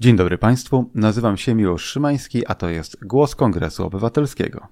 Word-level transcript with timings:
Dzień 0.00 0.16
dobry 0.16 0.38
Państwu, 0.38 0.90
nazywam 0.94 1.36
się 1.36 1.54
Miłosz 1.54 1.84
Szymański, 1.84 2.46
a 2.46 2.54
to 2.54 2.68
jest 2.68 3.04
Głos 3.06 3.34
Kongresu 3.34 3.86
Obywatelskiego. 3.86 4.66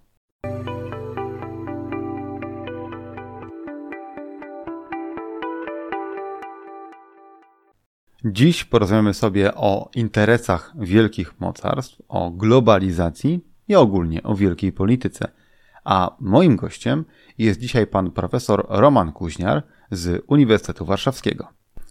Dziś 8.24 8.64
porozmawiamy 8.64 9.14
sobie 9.14 9.54
o 9.54 9.90
interesach 9.94 10.72
wielkich 10.78 11.40
mocarstw, 11.40 12.02
o 12.08 12.30
globalizacji 12.30 13.40
i 13.68 13.74
ogólnie 13.74 14.22
o 14.22 14.34
wielkiej 14.34 14.72
polityce. 14.72 15.28
A 15.84 16.16
moim 16.20 16.56
gościem 16.56 17.04
jest 17.38 17.60
dzisiaj 17.60 17.86
pan 17.86 18.10
profesor 18.10 18.66
Roman 18.68 19.12
Kuźniar 19.12 19.62
z 19.90 20.24
Uniwersytetu 20.26 20.84
Warszawskiego. 20.84 21.48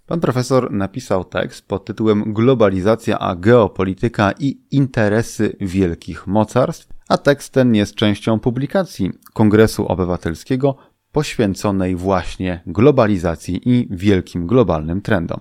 Pan 0.07 0.19
profesor 0.19 0.71
napisał 0.71 1.23
tekst 1.23 1.67
pod 1.67 1.85
tytułem 1.85 2.33
Globalizacja 2.33 3.19
a 3.19 3.35
geopolityka 3.35 4.31
i 4.39 4.57
interesy 4.71 5.55
wielkich 5.61 6.27
mocarstw, 6.27 6.87
a 7.07 7.17
tekst 7.17 7.53
ten 7.53 7.75
jest 7.75 7.95
częścią 7.95 8.39
publikacji 8.39 9.11
Kongresu 9.33 9.87
Obywatelskiego 9.87 10.75
poświęconej 11.11 11.95
właśnie 11.95 12.61
globalizacji 12.67 13.69
i 13.69 13.87
wielkim 13.91 14.47
globalnym 14.47 15.01
trendom. 15.01 15.39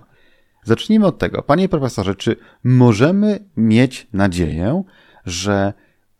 Zacznijmy 0.63 1.05
od 1.05 1.17
tego. 1.17 1.43
Panie 1.43 1.69
profesorze, 1.69 2.15
czy 2.15 2.35
możemy 2.63 3.39
mieć 3.57 4.07
nadzieję, 4.13 4.83
że 5.25 5.73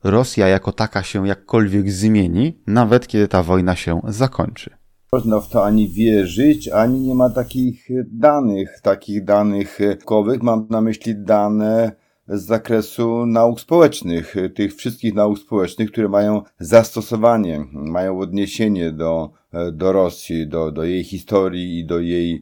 Rosja 0.03 0.47
jako 0.47 0.71
taka 0.71 1.03
się 1.03 1.27
jakkolwiek 1.27 1.91
zmieni, 1.91 2.59
nawet 2.67 3.07
kiedy 3.07 3.27
ta 3.27 3.43
wojna 3.43 3.75
się 3.75 4.01
zakończy? 4.07 4.84
Można 5.15 5.39
w 5.39 5.49
to 5.49 5.65
ani 5.65 5.89
wierzyć, 5.89 6.67
ani 6.67 6.99
nie 6.99 7.15
ma 7.15 7.29
takich 7.29 7.87
danych, 8.11 8.79
takich 8.81 9.23
danych 9.23 9.79
kowych. 10.05 10.43
Mam 10.43 10.67
na 10.69 10.81
myśli 10.81 11.15
dane 11.15 11.91
z 12.27 12.45
zakresu 12.45 13.25
nauk 13.25 13.59
społecznych, 13.59 14.35
tych 14.55 14.75
wszystkich 14.75 15.13
nauk 15.13 15.39
społecznych, 15.39 15.91
które 15.91 16.09
mają 16.09 16.41
zastosowanie, 16.59 17.65
mają 17.71 18.19
odniesienie 18.19 18.91
do, 18.91 19.29
do 19.73 19.91
Rosji, 19.91 20.47
do, 20.47 20.71
do 20.71 20.83
jej 20.83 21.03
historii 21.03 21.79
i 21.79 21.85
do 21.85 21.99
jej 21.99 22.41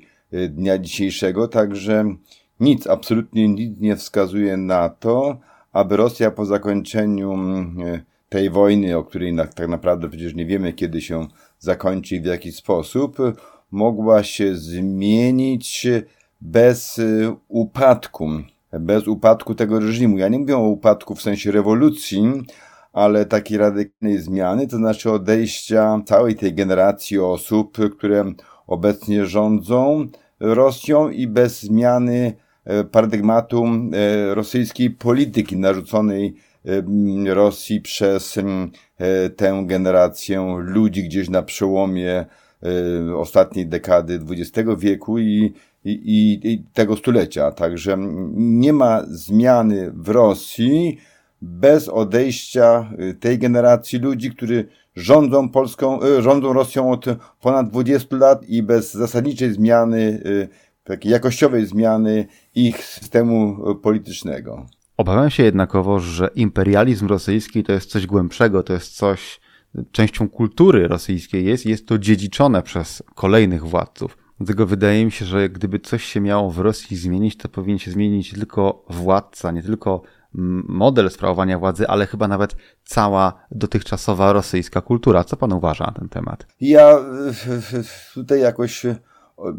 dnia 0.50 0.78
dzisiejszego. 0.78 1.48
Także 1.48 2.06
nic, 2.60 2.88
absolutnie 2.88 3.50
nic 3.50 3.80
nie 3.80 3.96
wskazuje 3.96 4.58
na 4.58 4.90
to, 4.90 5.38
aby 5.72 5.98
Rosja 5.98 6.32
po 6.32 6.46
zakończeniu 6.46 7.38
tej 8.30 8.50
wojny, 8.50 8.98
o 8.98 9.04
której 9.04 9.36
tak 9.56 9.68
naprawdę 9.68 10.10
przecież 10.10 10.36
nie 10.36 10.46
wiemy, 10.46 10.74
kiedy 10.74 11.02
się 11.02 11.28
zakończy 11.64 12.16
i 12.16 12.22
w 12.22 12.26
jaki 12.26 12.52
sposób, 12.52 13.18
mogła 13.72 14.24
się 14.24 14.56
zmienić 14.56 15.88
bez 16.42 17.00
y, 17.00 17.36
upadku, 17.48 18.30
bez 18.80 19.08
upadku 19.08 19.56
tego 19.56 19.80
reżimu. 19.80 20.18
Ja 20.18 20.28
nie 20.28 20.40
mówię 20.40 20.58
o 20.58 20.68
upadku 20.68 21.16
w 21.16 21.22
sensie 21.22 21.52
rewolucji, 21.52 22.24
ale 22.94 23.26
takiej 23.26 23.58
radykalnej 23.58 24.20
zmiany, 24.20 24.68
to 24.68 24.78
znaczy 24.78 25.12
odejścia 25.12 26.02
całej 26.06 26.36
tej 26.36 26.54
generacji 26.54 27.20
osób, 27.20 27.78
które 27.98 28.34
obecnie 28.68 29.26
rządzą 29.26 30.08
Rosją 30.40 31.10
i 31.10 31.28
bez 31.28 31.62
zmiany 31.62 32.34
e, 32.66 32.84
paradygmatu 32.84 33.66
e, 33.66 34.36
rosyjskiej 34.36 34.90
polityki 34.90 35.58
narzuconej 35.58 36.36
Rosji 37.26 37.82
przez 37.82 38.38
e, 38.38 39.30
tę 39.30 39.64
generację 39.66 40.58
ludzi 40.60 41.04
gdzieś 41.04 41.30
na 41.30 41.44
przełomie 41.44 42.26
e, 43.10 43.16
ostatniej 43.16 43.68
dekady 43.68 44.20
XX 44.30 44.70
wieku 44.78 45.20
i, 45.20 45.54
i, 45.86 46.40
i 46.44 46.64
tego 46.74 46.98
stulecia. 46.98 47.52
Także 47.52 47.98
nie 48.36 48.74
ma 48.74 49.02
zmiany 49.08 49.92
w 49.96 50.10
Rosji 50.10 50.98
bez 51.42 51.90
odejścia 51.90 52.94
e, 52.98 53.14
tej 53.14 53.40
generacji 53.40 54.00
ludzi, 54.00 54.32
którzy 54.32 54.68
rządzą 54.96 55.50
Polską, 55.50 56.00
rządzą 56.20 56.54
Rosją 56.54 56.92
od 56.92 57.06
ponad 57.42 57.70
20 57.70 58.16
lat 58.16 58.44
i 58.48 58.64
bez 58.64 58.94
zasadniczej 58.94 59.54
zmiany, 59.54 60.24
takiej 60.84 61.12
jakościowej 61.12 61.66
zmiany 61.66 62.26
ich 62.56 62.86
systemu 62.86 63.58
politycznego. 63.76 64.66
Obawiam 64.98 65.30
się 65.30 65.44
jednakowo, 65.44 66.00
że 66.00 66.30
imperializm 66.36 67.08
rosyjski 67.08 67.64
to 67.64 67.72
jest 67.72 67.90
coś 67.90 68.08
głębszego, 68.08 68.64
to 68.64 68.74
jest 68.74 68.96
coś, 68.96 69.40
częścią 69.92 70.30
kultury 70.30 70.88
rosyjskiej 70.88 71.46
jest, 71.46 71.66
jest 71.66 71.88
to 71.88 71.98
dziedziczone 71.98 72.62
przez 72.62 73.04
kolejnych 73.16 73.66
władców. 73.66 74.18
Dlatego 74.38 74.66
wydaje 74.66 75.06
mi 75.06 75.12
się, 75.12 75.26
że 75.26 75.50
gdyby 75.50 75.80
coś 75.80 76.04
się 76.04 76.22
miało 76.22 76.52
w 76.52 76.60
Rosji 76.60 76.98
zmienić, 76.98 77.38
to 77.38 77.50
powinien 77.50 77.80
się 77.80 77.92
zmienić 77.92 78.32
tylko 78.32 78.86
władca, 78.90 79.52
nie 79.52 79.64
tylko 79.64 80.02
model 80.68 81.10
sprawowania 81.10 81.60
władzy, 81.60 81.88
ale 81.88 82.06
chyba 82.06 82.28
nawet 82.28 82.56
cała 82.84 83.34
dotychczasowa 83.52 84.34
rosyjska 84.34 84.82
kultura. 84.82 85.24
Co 85.24 85.38
pan 85.38 85.54
uważa 85.54 85.86
na 85.86 85.92
ten 85.92 86.10
temat? 86.10 86.48
Ja 86.62 87.00
tutaj 88.14 88.40
jakoś 88.42 88.86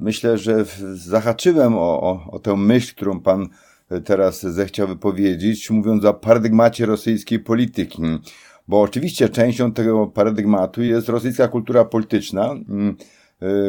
myślę, 0.00 0.38
że 0.38 0.64
zahaczyłem 0.92 1.74
o, 1.78 2.00
o, 2.00 2.30
o 2.30 2.38
tę 2.38 2.56
myśl, 2.56 2.94
którą 2.94 3.20
pan 3.20 3.48
teraz 4.04 4.42
zechciał 4.42 4.88
wypowiedzieć, 4.88 5.70
mówiąc 5.70 6.04
o 6.04 6.14
paradygmacie 6.14 6.86
rosyjskiej 6.86 7.38
polityki. 7.38 8.02
Bo 8.68 8.80
oczywiście 8.80 9.28
częścią 9.28 9.72
tego 9.72 10.06
paradygmatu 10.06 10.82
jest 10.82 11.08
rosyjska 11.08 11.48
kultura 11.48 11.84
polityczna, 11.84 12.50
mm, 12.52 12.96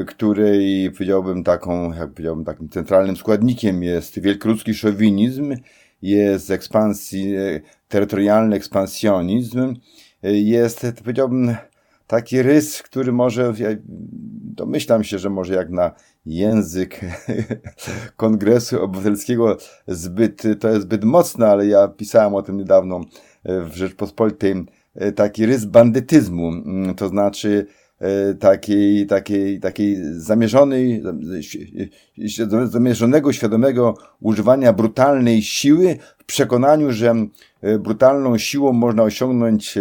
y, 0.01 0.05
której 0.05 0.91
powiedziałbym 0.91 1.43
taką, 1.43 1.93
jak 1.93 2.11
powiedziałbym 2.11 2.45
takim 2.45 2.69
centralnym 2.69 3.17
składnikiem 3.17 3.83
jest 3.83 4.19
wielkoruski 4.19 4.73
szowinizm, 4.73 5.55
jest 6.01 6.51
ekspansji, 6.51 7.33
terytorialny 7.87 8.55
ekspansjonizm, 8.55 9.73
y, 10.25 10.37
jest 10.37 10.85
powiedziałbym 11.03 11.55
taki 12.07 12.41
rys, 12.41 12.83
który 12.83 13.11
może, 13.11 13.53
domyślam 14.55 15.03
się, 15.03 15.19
że 15.19 15.29
może 15.29 15.53
jak 15.53 15.69
na 15.69 15.91
język 16.25 17.01
Kongresu 18.17 18.83
Obywatelskiego 18.83 19.57
zbyt, 19.87 20.43
to 20.59 20.69
jest 20.69 20.81
zbyt 20.81 21.03
mocne, 21.03 21.47
ale 21.47 21.67
ja 21.67 21.87
pisałem 21.87 22.35
o 22.35 22.41
tym 22.41 22.57
niedawno 22.57 23.01
w 23.45 23.71
Rzeczpospolitej, 23.73 24.65
taki 25.15 25.45
rys 25.45 25.65
bandytyzmu, 25.65 26.51
to 26.97 27.07
znaczy 27.07 27.67
takiej, 28.39 29.07
takiej, 29.07 29.59
takiej 29.59 29.97
zamierzonej, 30.13 31.03
zamierzonego, 32.65 33.33
świadomego 33.33 33.97
używania 34.21 34.73
brutalnej 34.73 35.41
siły 35.41 35.97
w 36.17 36.25
przekonaniu, 36.25 36.91
że 36.91 37.13
brutalną 37.79 38.37
siłą 38.37 38.73
można 38.73 39.03
osiągnąć 39.03 39.77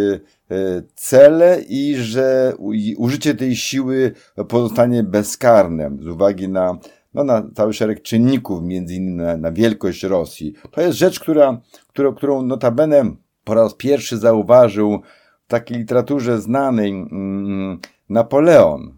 E, 0.51 0.83
cele 0.95 1.61
i 1.69 1.97
że 1.97 2.53
użycie 2.97 3.35
tej 3.35 3.57
siły 3.57 4.13
pozostanie 4.49 5.03
bezkarne 5.03 5.91
z 6.01 6.07
uwagi 6.07 6.49
na, 6.49 6.79
no, 7.15 7.25
na 7.25 7.43
cały 7.55 7.73
szereg 7.73 8.03
czynników, 8.03 8.63
między 8.63 8.95
innymi 8.95 9.17
na, 9.17 9.37
na 9.37 9.53
wielkość 9.53 10.03
Rosji. 10.03 10.55
To 10.71 10.81
jest 10.81 10.99
rzecz, 10.99 11.21
która, 11.21 11.61
którą, 11.89 12.15
którą 12.15 12.43
notabene 12.43 13.15
po 13.45 13.55
raz 13.55 13.75
pierwszy 13.75 14.19
zauważył 14.19 15.01
w 15.45 15.49
takiej 15.49 15.79
literaturze 15.79 16.41
znanej 16.41 16.91
mm, 16.91 17.79
Napoleon, 18.15 18.95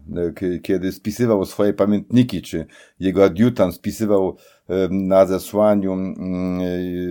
kiedy 0.63 0.91
spisywał 0.91 1.45
swoje 1.45 1.73
pamiętniki, 1.73 2.41
czy 2.41 2.65
jego 2.99 3.23
adiutant 3.23 3.75
spisywał 3.75 4.35
na 4.89 5.25
zesłaniu 5.25 5.93
mm, 5.93 6.59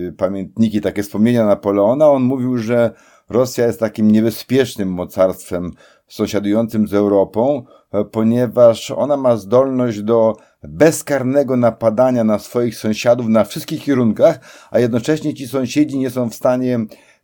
e, 0.07 0.11
pamiętniki, 0.11 0.81
takie 0.81 1.03
wspomnienia 1.03 1.45
Napoleona, 1.45 2.09
on 2.09 2.23
mówił, 2.23 2.57
że 2.57 2.91
Rosja 3.29 3.65
jest 3.65 3.79
takim 3.79 4.11
niebezpiecznym 4.11 4.89
mocarstwem 4.89 5.71
sąsiadującym 6.07 6.87
z 6.87 6.93
Europą, 6.93 7.63
e, 7.91 8.05
ponieważ 8.05 8.91
ona 8.91 9.17
ma 9.17 9.35
zdolność 9.35 10.01
do 10.01 10.35
bezkarnego 10.63 11.57
napadania 11.57 12.23
na 12.23 12.39
swoich 12.39 12.75
sąsiadów 12.75 13.27
na 13.27 13.43
wszystkich 13.43 13.83
kierunkach, 13.83 14.39
a 14.71 14.79
jednocześnie 14.79 15.33
ci 15.33 15.47
sąsiedzi 15.47 15.97
nie 15.97 16.09
są 16.09 16.29
w 16.29 16.35
stanie 16.35 16.75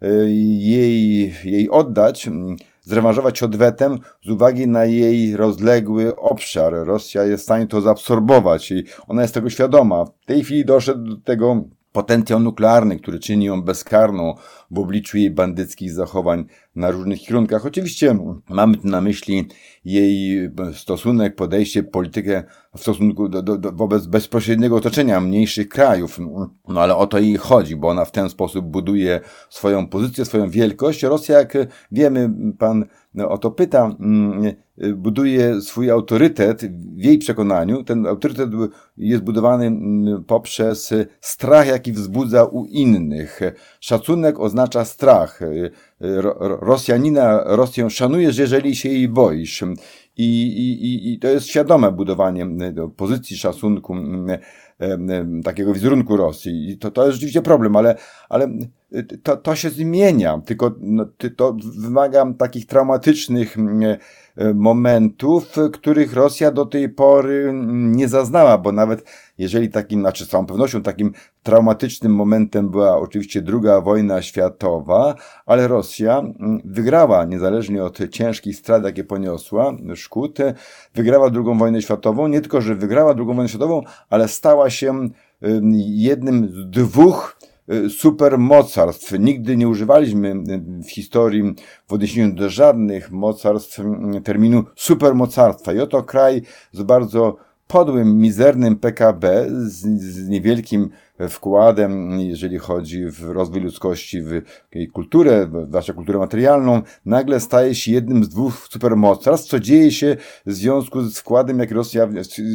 e, 0.01 0.07
jej, 0.59 1.33
jej 1.43 1.69
oddać, 1.69 2.29
zrewanżować 2.83 3.43
odwetem 3.43 3.99
z 4.23 4.29
uwagi 4.29 4.67
na 4.67 4.85
jej 4.85 5.37
rozległy 5.37 6.15
obszar. 6.15 6.73
Rosja 6.73 7.23
jest 7.23 7.43
w 7.43 7.45
stanie 7.45 7.67
to 7.67 7.81
zaabsorbować 7.81 8.71
i 8.71 8.83
ona 9.07 9.21
jest 9.21 9.33
tego 9.33 9.49
świadoma. 9.49 10.05
W 10.05 10.25
tej 10.25 10.43
chwili 10.43 10.65
doszedł 10.65 11.03
do 11.03 11.17
tego 11.17 11.63
potencjał 11.91 12.39
nuklearny, 12.39 12.99
który 12.99 13.19
czyni 13.19 13.45
ją 13.45 13.61
bezkarną 13.61 14.35
w 14.71 14.79
obliczu 14.79 15.17
jej 15.17 15.31
bandyckich 15.31 15.91
zachowań 15.91 16.45
na 16.75 16.91
różnych 16.91 17.19
kierunkach. 17.19 17.65
Oczywiście 17.65 18.17
mamy 18.49 18.77
tu 18.77 18.87
na 18.87 19.01
myśli 19.01 19.47
jej 19.85 20.49
stosunek, 20.73 21.35
podejście, 21.35 21.83
politykę 21.83 22.43
w 22.75 22.81
stosunku 22.81 23.29
do, 23.29 23.41
do, 23.41 23.57
do, 23.57 23.71
wobec 23.71 24.05
bezpośredniego 24.05 24.75
otoczenia 24.75 25.21
mniejszych 25.21 25.69
krajów. 25.69 26.19
No 26.67 26.81
ale 26.81 26.95
o 26.95 27.07
to 27.07 27.19
jej 27.19 27.37
chodzi, 27.37 27.75
bo 27.75 27.87
ona 27.87 28.05
w 28.05 28.11
ten 28.11 28.29
sposób 28.29 28.65
buduje 28.65 29.19
swoją 29.49 29.87
pozycję, 29.87 30.25
swoją 30.25 30.49
wielkość. 30.49 31.03
Rosja, 31.03 31.37
jak 31.37 31.53
wiemy, 31.91 32.29
pan 32.59 32.85
o 33.27 33.37
to 33.37 33.51
pyta, 33.51 33.95
mm, 33.99 34.53
buduje 34.95 35.61
swój 35.61 35.91
autorytet 35.91 36.61
w 36.95 37.03
jej 37.03 37.17
przekonaniu. 37.17 37.83
Ten 37.83 38.07
autorytet 38.07 38.49
jest 38.97 39.23
budowany 39.23 39.65
mm, 39.65 40.23
poprzez 40.23 40.93
strach, 41.21 41.67
jaki 41.67 41.91
wzbudza 41.91 42.43
u 42.43 42.65
innych. 42.65 43.39
Szacunek 43.79 44.39
oznacza 44.39 44.85
strach. 44.85 45.39
Rosjanina 46.39 47.43
Rosję 47.45 47.89
szanujesz, 47.89 48.37
jeżeli 48.37 48.75
się 48.75 48.89
jej 48.89 49.09
boisz. 49.09 49.63
I, 50.17 50.47
i, 50.47 51.13
I 51.13 51.19
to 51.19 51.27
jest 51.27 51.47
świadome 51.47 51.91
budowanie 51.91 52.47
pozycji 52.97 53.37
szacunku 53.37 53.95
takiego 55.43 55.73
wizerunku 55.73 56.17
Rosji. 56.17 56.69
I 56.69 56.77
to, 56.77 56.91
to 56.91 57.05
jest 57.05 57.13
rzeczywiście 57.13 57.41
problem, 57.41 57.75
ale, 57.75 57.95
ale 58.29 58.47
to, 59.23 59.37
to 59.37 59.55
się 59.55 59.69
zmienia, 59.69 60.41
tylko 60.45 60.75
no, 60.79 61.05
to 61.35 61.57
wymaga 61.77 62.33
takich 62.37 62.65
traumatycznych 62.65 63.57
E, 64.37 64.53
momentów, 64.53 65.55
których 65.73 66.13
Rosja 66.13 66.51
do 66.51 66.65
tej 66.65 66.89
pory 66.89 67.51
nie 67.71 68.07
zaznała, 68.07 68.57
bo 68.57 68.71
nawet 68.71 69.03
jeżeli 69.37 69.69
takim, 69.69 69.99
znaczy 69.99 70.25
z 70.25 70.27
całą 70.27 70.45
pewnością 70.45 70.81
takim 70.81 71.13
traumatycznym 71.43 72.15
momentem 72.15 72.69
była 72.69 72.97
oczywiście 72.97 73.41
druga 73.41 73.81
wojna 73.81 74.21
światowa, 74.21 75.15
ale 75.45 75.67
Rosja 75.67 76.19
mm, 76.19 76.61
wygrała, 76.65 77.25
niezależnie 77.25 77.83
od 77.83 78.09
ciężkich 78.09 78.55
strat, 78.55 78.83
jakie 78.83 79.03
poniosła, 79.03 79.73
szkód, 79.95 80.37
wygrała 80.95 81.29
drugą 81.29 81.57
wojnę 81.57 81.81
światową, 81.81 82.27
nie 82.27 82.41
tylko, 82.41 82.61
że 82.61 82.75
wygrała 82.75 83.13
drugą 83.13 83.35
wojnę 83.35 83.49
światową, 83.49 83.81
ale 84.09 84.27
stała 84.27 84.69
się 84.69 85.09
jednym 85.85 86.47
z 86.47 86.69
dwóch 86.69 87.37
Y, 87.69 87.89
supermocarstw. 87.89 89.19
Nigdy 89.19 89.57
nie 89.57 89.67
używaliśmy 89.67 90.29
y, 90.29 90.83
w 90.83 90.91
historii 90.91 91.55
w 91.87 91.93
odniesieniu 91.93 92.35
do 92.35 92.49
żadnych 92.49 93.11
mocarstw 93.11 93.79
y, 93.79 94.21
terminu 94.23 94.63
supermocarstwa. 94.75 95.73
I 95.73 95.79
oto 95.79 96.03
kraj 96.03 96.41
z 96.71 96.83
bardzo 96.83 97.37
podłym, 97.67 98.17
mizernym 98.17 98.75
PKB, 98.75 99.47
z, 99.49 99.81
z 100.01 100.29
niewielkim 100.29 100.89
wkładem, 101.29 102.19
jeżeli 102.19 102.57
chodzi 102.57 103.05
w 103.05 103.23
rozwój 103.23 103.61
ludzkości, 103.61 104.21
w 104.21 104.41
kulturę, 104.93 105.47
zwłaszcza 105.67 105.93
kulturę 105.93 106.19
materialną, 106.19 106.81
nagle 107.05 107.39
staje 107.39 107.75
się 107.75 107.91
jednym 107.91 108.23
z 108.23 108.29
dwóch 108.29 108.67
supermocarstw, 108.71 109.49
co 109.49 109.59
dzieje 109.59 109.91
się 109.91 110.17
w 110.45 110.53
związku 110.53 111.01
z 111.01 111.19
wkładem, 111.19 111.59
jak 111.59 111.71
Rosja, 111.71 112.07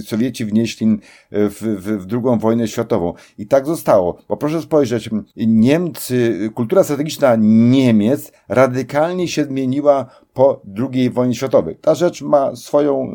Sowieci 0.07 0.45
wnieśli 0.45 0.99
w, 1.31 1.77
w, 1.81 2.03
w 2.03 2.07
drugą 2.07 2.39
wojnę 2.39 2.69
światową. 2.69 3.15
I 3.39 3.47
tak 3.47 3.67
zostało. 3.67 4.19
Bo 4.29 4.37
proszę 4.37 4.63
spojrzeć, 4.63 5.11
Niemcy, 5.37 6.51
kultura 6.55 6.85
strategiczna 6.85 7.37
Niemiec 7.39 8.33
radykalnie 8.49 9.29
się 9.29 9.45
zmieniła 9.45 10.07
po 10.35 10.63
II 10.93 11.11
wojnie 11.11 11.35
światowej. 11.35 11.77
Ta 11.77 11.95
rzecz 11.95 12.23
ma 12.23 12.57
swoją 12.57 13.11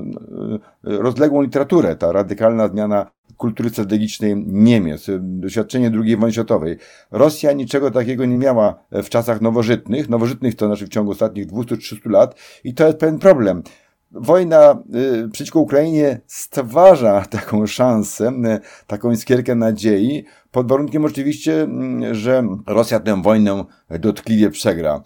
e, 0.83 0.97
rozległą 0.97 1.41
literaturę, 1.41 1.95
ta 1.95 2.11
radykalna 2.11 2.67
zmiana 2.67 3.11
kultury 3.43 3.69
strategicznej 3.69 4.35
Niemiec, 4.47 5.07
doświadczenie 5.19 5.91
II 6.03 6.17
wojny 6.17 6.33
światowej. 6.33 6.77
Rosja 7.11 7.51
niczego 7.51 7.91
takiego 7.91 8.25
nie 8.25 8.37
miała 8.37 8.83
w 8.91 9.09
czasach 9.09 9.41
nowożytnych, 9.41 10.09
nowożytnych 10.09 10.55
to 10.55 10.65
znaczy 10.65 10.85
w 10.85 10.89
ciągu 10.89 11.11
ostatnich 11.11 11.47
200-300 11.47 12.09
lat 12.09 12.35
i 12.63 12.73
to 12.73 12.87
jest 12.87 12.97
pewien 12.97 13.19
problem. 13.19 13.63
Wojna 14.11 14.83
y, 15.25 15.29
przeciwko 15.29 15.59
Ukrainie 15.59 16.21
stwarza 16.27 17.25
taką 17.29 17.67
szansę, 17.67 18.27
y, 18.27 18.85
taką 18.87 19.11
iskierkę 19.11 19.55
nadziei, 19.55 20.25
pod 20.51 20.67
warunkiem 20.67 21.05
oczywiście, 21.05 21.67
y, 22.11 22.15
że 22.15 22.43
Rosja 22.67 22.99
tę 22.99 23.21
wojnę 23.21 23.65
dotkliwie 23.99 24.49
przegra. 24.49 25.01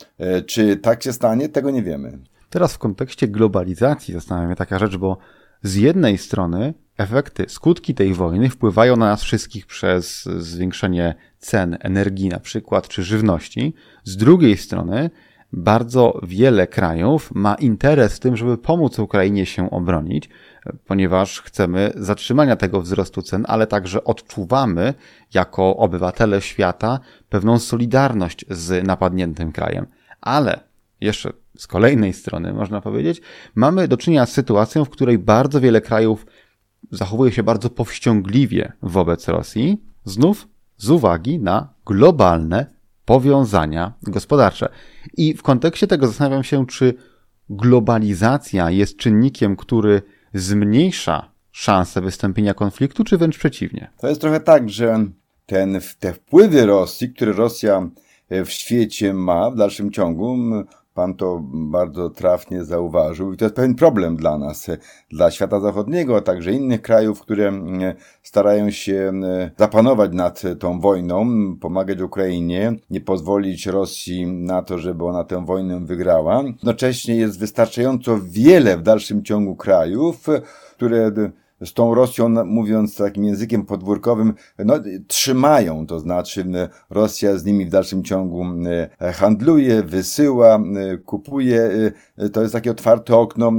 Czy 0.45 0.77
tak 0.77 1.03
się 1.03 1.13
stanie? 1.13 1.49
Tego 1.49 1.71
nie 1.71 1.83
wiemy. 1.83 2.19
Teraz 2.49 2.73
w 2.73 2.77
kontekście 2.77 3.27
globalizacji 3.27 4.13
zastanawia 4.13 4.47
mnie 4.47 4.55
taka 4.55 4.79
rzecz, 4.79 4.97
bo 4.97 5.17
z 5.63 5.75
jednej 5.75 6.17
strony 6.17 6.73
efekty, 6.97 7.45
skutki 7.47 7.95
tej 7.95 8.13
wojny 8.13 8.49
wpływają 8.49 8.95
na 8.95 9.05
nas 9.05 9.23
wszystkich 9.23 9.65
przez 9.65 10.23
zwiększenie 10.23 11.15
cen 11.39 11.77
energii 11.79 12.29
na 12.29 12.39
przykład, 12.39 12.87
czy 12.87 13.03
żywności. 13.03 13.73
Z 14.03 14.17
drugiej 14.17 14.57
strony 14.57 15.09
bardzo 15.53 16.19
wiele 16.23 16.67
krajów 16.67 17.31
ma 17.35 17.55
interes 17.55 18.15
w 18.15 18.19
tym, 18.19 18.37
żeby 18.37 18.57
pomóc 18.57 18.99
Ukrainie 18.99 19.45
się 19.45 19.69
obronić, 19.69 20.29
ponieważ 20.85 21.41
chcemy 21.41 21.91
zatrzymania 21.95 22.55
tego 22.55 22.81
wzrostu 22.81 23.21
cen, 23.21 23.45
ale 23.47 23.67
także 23.67 24.03
odczuwamy 24.03 24.93
jako 25.33 25.77
obywatele 25.77 26.41
świata 26.41 26.99
pewną 27.29 27.59
solidarność 27.59 28.45
z 28.49 28.87
napadniętym 28.87 29.51
krajem. 29.51 29.85
Ale 30.21 30.59
jeszcze 31.01 31.33
z 31.57 31.67
kolejnej 31.67 32.13
strony, 32.13 32.53
można 32.53 32.81
powiedzieć, 32.81 33.21
mamy 33.55 33.87
do 33.87 33.97
czynienia 33.97 34.25
z 34.25 34.31
sytuacją, 34.31 34.85
w 34.85 34.89
której 34.89 35.17
bardzo 35.17 35.61
wiele 35.61 35.81
krajów 35.81 36.25
zachowuje 36.91 37.31
się 37.31 37.43
bardzo 37.43 37.69
powściągliwie 37.69 38.71
wobec 38.81 39.27
Rosji, 39.27 39.81
znów 40.05 40.47
z 40.77 40.89
uwagi 40.89 41.39
na 41.39 41.73
globalne 41.85 42.65
powiązania 43.05 43.93
gospodarcze. 44.03 44.69
I 45.17 45.33
w 45.33 45.43
kontekście 45.43 45.87
tego 45.87 46.07
zastanawiam 46.07 46.43
się, 46.43 46.65
czy 46.67 46.93
globalizacja 47.49 48.69
jest 48.71 48.97
czynnikiem, 48.97 49.55
który 49.55 50.01
zmniejsza 50.33 51.31
szanse 51.51 52.01
wystąpienia 52.01 52.53
konfliktu, 52.53 53.03
czy 53.03 53.17
wręcz 53.17 53.37
przeciwnie? 53.37 53.91
To 53.97 54.07
jest 54.07 54.21
trochę 54.21 54.39
tak, 54.39 54.69
że 54.69 55.05
ten, 55.45 55.79
te 55.99 56.13
wpływy 56.13 56.65
Rosji, 56.65 57.13
które 57.13 57.33
Rosja 57.33 57.89
w 58.29 58.49
świecie 58.49 59.13
ma 59.13 59.51
w 59.51 59.55
dalszym 59.55 59.91
ciągu, 59.91 60.37
Pan 60.97 61.13
to 61.13 61.41
bardzo 61.53 62.09
trafnie 62.09 62.63
zauważył 62.63 63.33
i 63.33 63.37
to 63.37 63.45
jest 63.45 63.55
pewien 63.55 63.75
problem 63.75 64.15
dla 64.15 64.37
nas, 64.37 64.67
dla 65.11 65.31
świata 65.31 65.59
zachodniego, 65.59 66.17
a 66.17 66.21
także 66.21 66.51
innych 66.51 66.81
krajów, 66.81 67.21
które 67.21 67.47
mm, 67.47 67.93
starają 68.23 68.71
się 68.71 68.95
mm, 68.95 69.49
zapanować 69.57 70.11
nad 70.13 70.43
tą 70.59 70.79
wojną, 70.79 71.27
pomagać 71.57 72.01
Ukrainie, 72.01 72.73
nie 72.89 73.01
pozwolić 73.01 73.65
Rosji 73.65 74.27
na 74.27 74.61
to, 74.61 74.77
żeby 74.77 75.05
ona 75.05 75.23
tę 75.23 75.45
wojnę 75.45 75.85
wygrała. 75.85 76.43
Jednocześnie 76.43 77.15
jest 77.15 77.39
wystarczająco 77.39 78.19
wiele 78.23 78.77
w 78.77 78.81
dalszym 78.81 79.23
ciągu 79.23 79.55
krajów, 79.55 80.25
które 80.75 81.11
z 81.65 81.73
tą 81.73 81.93
Rosją, 81.93 82.45
mówiąc 82.45 82.97
takim 82.97 83.23
językiem 83.23 83.65
podwórkowym, 83.65 84.33
no, 84.65 84.73
trzymają, 85.07 85.87
to 85.87 85.99
znaczy 85.99 86.45
Rosja 86.89 87.37
z 87.37 87.45
nimi 87.45 87.65
w 87.65 87.69
dalszym 87.69 88.03
ciągu 88.03 88.45
handluje, 89.13 89.83
wysyła, 89.83 90.59
kupuje. 91.05 91.69
To 92.33 92.41
jest 92.41 92.53
takie 92.53 92.71
otwarte 92.71 93.15
okno, 93.15 93.51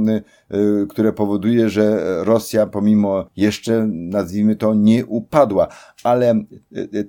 które 0.89 1.13
powoduje, 1.13 1.69
że 1.69 1.99
Rosja 2.23 2.67
pomimo 2.67 3.25
jeszcze, 3.35 3.87
nazwijmy 3.87 4.55
to, 4.55 4.73
nie 4.73 5.05
upadła. 5.05 5.67
Ale 6.03 6.35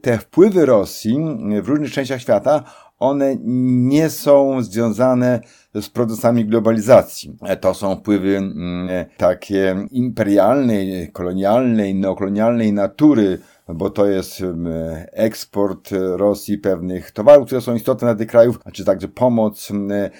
te 0.03 0.19
wpływy 0.19 0.67
Rosji 0.67 1.19
w 1.63 1.69
różnych 1.69 1.93
częściach 1.93 2.21
świata, 2.21 2.65
one 2.99 3.37
nie 3.43 4.11
są 4.11 4.63
związane 4.63 5.41
z 5.75 5.89
procesami 5.89 6.45
globalizacji. 6.45 7.37
To 7.61 7.75
są 7.75 7.97
wpływy 7.97 8.37
mm, 8.37 8.89
takie 9.17 9.87
imperialnej, 9.91 11.13
kolonialnej, 11.13 11.95
neokolonialnej 11.95 12.73
natury, 12.73 13.39
bo 13.69 13.91
to 13.91 14.07
jest 14.07 14.41
mm, 14.41 14.73
eksport 15.13 15.91
Rosji 16.17 16.59
pewnych 16.59 17.11
towarów, 17.11 17.47
które 17.47 17.61
są 17.61 17.75
istotne 17.75 18.09
dla 18.09 18.15
tych 18.15 18.29
krajów, 18.29 18.59
a 18.65 18.71
czy 18.71 18.85
także 18.85 19.09
pomoc 19.09 19.71
mm, 19.71 20.11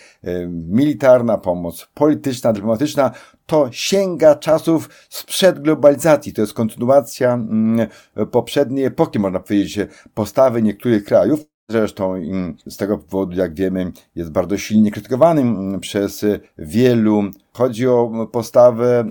militarna, 0.69 1.39
pomoc 1.39 1.89
polityczna, 1.95 2.53
dyplomatyczna, 2.53 3.11
to 3.47 3.69
sięga 3.73 4.35
czasów 4.35 4.89
sprzed 5.09 5.59
globalizacji. 5.59 6.33
To 6.33 6.41
jest 6.41 6.55
kontynuacja 6.55 7.39
poprzedniej 8.31 8.85
epoki, 8.85 9.19
można 9.19 9.41
powiedzieć, 9.41 9.79
postawy 10.15 10.63
niektórych 10.63 11.05
krajów. 11.05 11.50
Zresztą 11.71 12.15
z 12.67 12.77
tego 12.77 12.99
powodu, 12.99 13.37
jak 13.37 13.55
wiemy, 13.55 13.93
jest 14.15 14.31
bardzo 14.31 14.59
silnie 14.59 14.91
krytykowany 14.91 15.41
mm, 15.41 15.81
przez 15.81 16.27
wielu. 16.59 17.23
Chodzi 17.53 17.87
o 17.87 18.29
postawę 18.33 19.05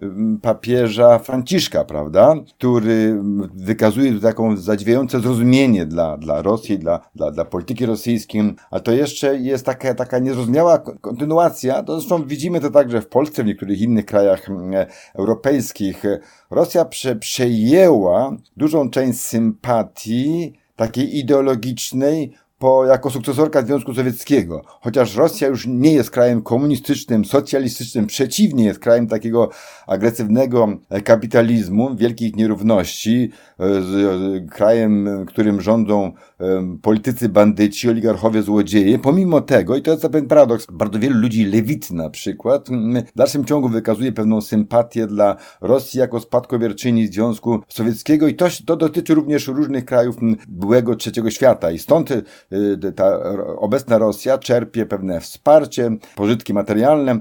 y, 0.00 0.04
y, 0.04 0.10
papieża 0.42 1.18
Franciszka, 1.18 1.84
prawda? 1.84 2.34
Który 2.56 3.20
wykazuje 3.54 4.20
taką 4.20 4.56
zadziwiające 4.56 5.20
zrozumienie 5.20 5.86
dla, 5.86 6.16
dla 6.16 6.42
Rosji, 6.42 6.78
dla, 6.78 7.00
dla, 7.14 7.30
dla 7.30 7.44
polityki 7.44 7.86
rosyjskiej, 7.86 8.54
a 8.70 8.80
to 8.80 8.92
jeszcze 8.92 9.38
jest 9.38 9.66
taka, 9.66 9.94
taka 9.94 10.18
niezrozumiała 10.18 10.78
kontynuacja. 10.78 11.82
To 11.82 12.00
zresztą 12.00 12.24
widzimy 12.24 12.60
to 12.60 12.70
także 12.70 13.00
w 13.00 13.08
Polsce, 13.08 13.42
w 13.42 13.46
niektórych 13.46 13.80
innych 13.80 14.06
krajach 14.06 14.50
mm, 14.50 14.86
europejskich. 15.14 16.02
Rosja 16.50 16.84
prze, 16.84 17.16
przejęła 17.16 18.36
dużą 18.56 18.90
część 18.90 19.20
sympatii 19.20 20.52
takiej 20.78 21.18
ideologicznej 21.18 22.32
po, 22.58 22.86
jako 22.86 23.10
sukcesorka 23.10 23.62
Związku 23.62 23.94
Sowieckiego. 23.94 24.62
Chociaż 24.80 25.16
Rosja 25.16 25.48
już 25.48 25.66
nie 25.66 25.92
jest 25.92 26.10
krajem 26.10 26.42
komunistycznym, 26.42 27.24
socjalistycznym, 27.24 28.06
przeciwnie 28.06 28.64
jest 28.64 28.78
krajem 28.78 29.06
takiego 29.06 29.50
agresywnego 29.86 30.68
kapitalizmu, 31.04 31.96
wielkich 31.96 32.36
nierówności, 32.36 33.30
krajem, 34.50 35.08
którym 35.26 35.60
rządzą 35.60 36.12
politycy 36.82 37.28
bandyci, 37.28 37.88
oligarchowie, 37.88 38.42
złodzieje. 38.42 38.98
Pomimo 38.98 39.40
tego, 39.40 39.76
i 39.76 39.82
to 39.82 39.90
jest 39.90 40.02
pewien 40.02 40.28
paradoks, 40.28 40.66
bardzo 40.72 40.98
wielu 40.98 41.20
ludzi 41.20 41.44
lewit 41.44 41.90
na 41.90 42.10
przykład 42.10 42.68
w 43.14 43.18
dalszym 43.18 43.44
ciągu 43.44 43.68
wykazuje 43.68 44.12
pewną 44.12 44.40
sympatię 44.40 45.06
dla 45.06 45.36
Rosji 45.60 46.00
jako 46.00 46.20
spadkobierczyni 46.20 47.06
Związku 47.06 47.60
Sowieckiego 47.68 48.28
i 48.28 48.34
to, 48.34 48.46
to 48.66 48.76
dotyczy 48.76 49.14
również 49.14 49.48
różnych 49.48 49.84
krajów 49.84 50.16
byłego 50.48 50.96
trzeciego 50.96 51.30
świata 51.30 51.70
i 51.70 51.78
stąd 51.78 52.10
ta 52.96 53.18
obecna 53.56 53.98
Rosja 53.98 54.38
czerpie 54.38 54.86
pewne 54.86 55.20
wsparcie, 55.20 55.90
pożytki 56.14 56.54
materialne, 56.54 57.20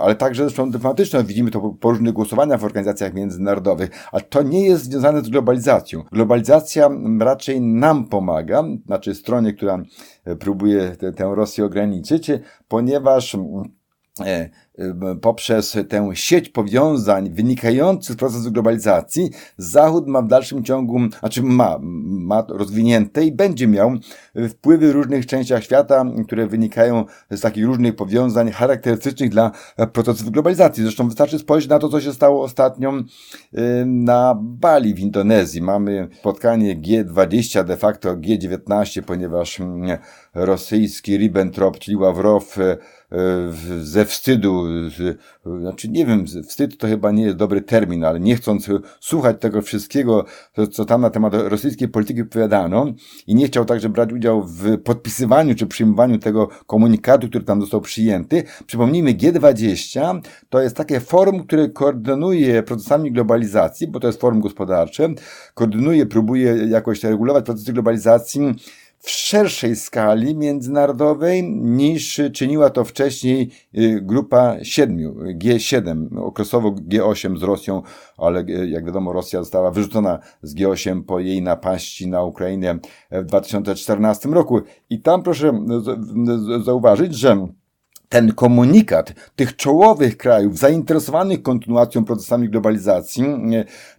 ale 0.00 0.14
także 0.14 0.42
zresztą 0.44 0.70
dyplomatyczne. 0.70 1.24
Widzimy 1.24 1.50
to 1.50 1.76
po 1.80 1.90
różnych 1.90 2.12
głosowaniach 2.12 2.60
w 2.60 2.64
organizacjach 2.64 3.14
międzynarodowych, 3.14 3.90
ale 4.12 4.22
to 4.22 4.42
nie 4.42 4.66
jest 4.66 4.84
związane 4.84 5.20
z 5.20 5.28
globalizacją. 5.28 6.02
Globalizacja 6.12 6.90
raczej 7.20 7.60
nam 7.60 8.08
pomaga, 8.08 8.64
znaczy 8.86 9.14
stronie, 9.14 9.52
która 9.52 9.82
próbuje 10.40 10.96
tę 11.16 11.32
Rosję 11.34 11.64
ograniczyć, 11.64 12.30
ponieważ 12.68 13.36
e, 14.20 14.50
poprzez 15.22 15.76
tę 15.88 16.10
sieć 16.14 16.48
powiązań 16.48 17.30
wynikających 17.30 18.14
z 18.14 18.18
procesu 18.18 18.52
globalizacji, 18.52 19.30
Zachód 19.56 20.06
ma 20.06 20.22
w 20.22 20.28
dalszym 20.28 20.64
ciągu, 20.64 20.98
znaczy 21.20 21.42
ma, 21.42 21.78
ma 22.02 22.44
rozwinięte 22.48 23.24
i 23.24 23.32
będzie 23.32 23.66
miał 23.68 23.92
wpływy 24.48 24.88
w 24.88 24.94
różnych 24.94 25.26
częściach 25.26 25.64
świata, 25.64 26.04
które 26.26 26.46
wynikają 26.46 27.04
z 27.30 27.40
takich 27.40 27.66
różnych 27.66 27.96
powiązań 27.96 28.50
charakterystycznych 28.50 29.30
dla 29.30 29.50
procesów 29.92 30.30
globalizacji. 30.30 30.82
Zresztą 30.82 31.06
wystarczy 31.08 31.38
spojrzeć 31.38 31.70
na 31.70 31.78
to, 31.78 31.88
co 31.88 32.00
się 32.00 32.12
stało 32.12 32.42
ostatnio 32.42 32.92
na 33.86 34.38
Bali 34.40 34.94
w 34.94 34.98
Indonezji. 34.98 35.62
Mamy 35.62 36.08
spotkanie 36.20 36.76
G20, 36.76 37.64
de 37.64 37.76
facto 37.76 38.16
G19, 38.16 39.02
ponieważ 39.02 39.58
rosyjski 40.34 41.16
Ribbentrop, 41.16 41.78
czyli 41.78 41.96
Ławrow, 41.96 42.56
ze 43.80 44.04
wstydu 44.04 44.64
znaczy 45.60 45.88
nie 45.88 46.06
wiem, 46.06 46.26
wstyd 46.26 46.78
to 46.78 46.86
chyba 46.86 47.10
nie 47.10 47.22
jest 47.22 47.36
dobry 47.36 47.62
termin, 47.62 48.04
ale 48.04 48.20
nie 48.20 48.36
chcąc 48.36 48.68
słuchać 49.00 49.36
tego 49.40 49.62
wszystkiego, 49.62 50.24
co 50.72 50.84
tam 50.84 51.00
na 51.00 51.10
temat 51.10 51.34
rosyjskiej 51.34 51.88
polityki 51.88 52.22
opowiadano 52.22 52.86
i 53.26 53.34
nie 53.34 53.46
chciał 53.46 53.64
także 53.64 53.88
brać 53.88 54.12
udziału 54.12 54.44
w 54.46 54.78
podpisywaniu 54.78 55.54
czy 55.54 55.66
przyjmowaniu 55.66 56.18
tego 56.18 56.48
komunikatu, 56.66 57.28
który 57.28 57.44
tam 57.44 57.60
został 57.60 57.80
przyjęty. 57.80 58.42
Przypomnijmy, 58.66 59.14
G20 59.14 60.20
to 60.48 60.60
jest 60.60 60.76
takie 60.76 61.00
forum, 61.00 61.46
które 61.46 61.68
koordynuje 61.68 62.62
procesami 62.62 63.12
globalizacji, 63.12 63.86
bo 63.88 64.00
to 64.00 64.06
jest 64.06 64.20
forum 64.20 64.40
gospodarcze, 64.40 65.08
koordynuje, 65.54 66.06
próbuje 66.06 66.56
jakoś 66.68 67.04
regulować 67.04 67.44
procesy 67.44 67.72
globalizacji, 67.72 68.54
w 69.02 69.10
szerszej 69.10 69.76
skali 69.76 70.36
międzynarodowej 70.36 71.42
niż 71.54 72.20
czyniła 72.32 72.70
to 72.70 72.84
wcześniej 72.84 73.50
y, 73.78 74.00
grupa 74.02 74.56
siedmiu, 74.62 75.14
G7, 75.14 76.18
okresowo 76.18 76.70
G8 76.70 77.38
z 77.38 77.42
Rosją, 77.42 77.82
ale 78.18 78.40
y, 78.40 78.68
jak 78.68 78.86
wiadomo 78.86 79.12
Rosja 79.12 79.40
została 79.40 79.70
wyrzucona 79.70 80.18
z 80.42 80.54
G8 80.54 81.02
po 81.02 81.20
jej 81.20 81.42
napaści 81.42 82.08
na 82.08 82.22
Ukrainę 82.22 82.78
w 83.10 83.24
2014 83.24 84.28
roku. 84.28 84.60
I 84.90 85.00
tam 85.00 85.22
proszę 85.22 85.64
zauważyć, 86.64 87.14
że 87.14 87.46
ten 88.08 88.32
komunikat 88.32 89.14
tych 89.36 89.56
czołowych 89.56 90.16
krajów 90.16 90.58
zainteresowanych 90.58 91.42
kontynuacją 91.42 92.04
procesami 92.04 92.48
globalizacji, 92.48 93.24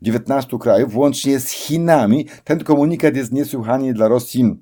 19 0.02 0.58
krajów, 0.60 0.94
włącznie 0.94 1.40
z 1.40 1.50
Chinami, 1.50 2.28
ten 2.44 2.64
komunikat 2.64 3.16
jest 3.16 3.32
niesłychanie 3.32 3.94
dla 3.94 4.08
Rosji 4.08 4.56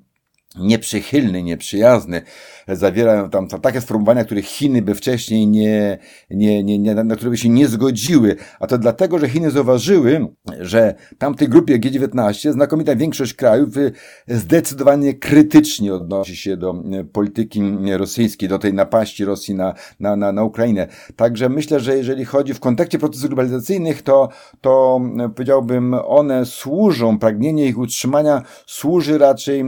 nieprzychylny, 0.58 1.42
nieprzyjazny, 1.42 2.22
zawierają 2.68 3.30
tam 3.30 3.48
takie 3.48 3.80
sformułowania, 3.80 4.24
których 4.24 4.44
Chiny 4.44 4.82
by 4.82 4.94
wcześniej 4.94 5.46
nie, 5.46 5.98
nie, 6.30 6.64
nie, 6.64 6.78
nie, 6.78 6.94
na 6.94 7.16
które 7.16 7.30
by 7.30 7.36
się 7.36 7.48
nie 7.48 7.68
zgodziły, 7.68 8.36
a 8.60 8.66
to 8.66 8.78
dlatego, 8.78 9.18
że 9.18 9.28
Chiny 9.28 9.50
zauważyły, 9.50 10.26
że 10.60 10.94
tam 11.18 11.34
w 11.34 11.36
tej 11.36 11.48
grupie 11.48 11.78
G19 11.78 12.52
znakomita 12.52 12.96
większość 12.96 13.34
krajów 13.34 13.76
y, 13.76 13.92
zdecydowanie 14.28 15.14
krytycznie 15.14 15.94
odnosi 15.94 16.36
się 16.36 16.56
do 16.56 16.82
y, 17.00 17.04
polityki 17.04 17.62
rosyjskiej, 17.96 18.48
do 18.48 18.58
tej 18.58 18.74
napaści 18.74 19.24
Rosji 19.24 19.54
na, 19.54 19.74
na, 20.00 20.16
na, 20.16 20.32
na 20.32 20.44
Ukrainę. 20.44 20.86
Także 21.16 21.48
myślę, 21.48 21.80
że 21.80 21.96
jeżeli 21.96 22.24
chodzi 22.24 22.54
w 22.54 22.60
kontekście 22.60 22.98
procesów 22.98 23.28
globalizacyjnych, 23.28 24.02
to, 24.02 24.28
to 24.60 25.00
y, 25.26 25.28
powiedziałbym, 25.28 25.94
one 25.94 26.46
służą, 26.46 27.18
pragnienie 27.18 27.66
ich 27.66 27.78
utrzymania 27.78 28.42
służy 28.66 29.18
raczej 29.18 29.64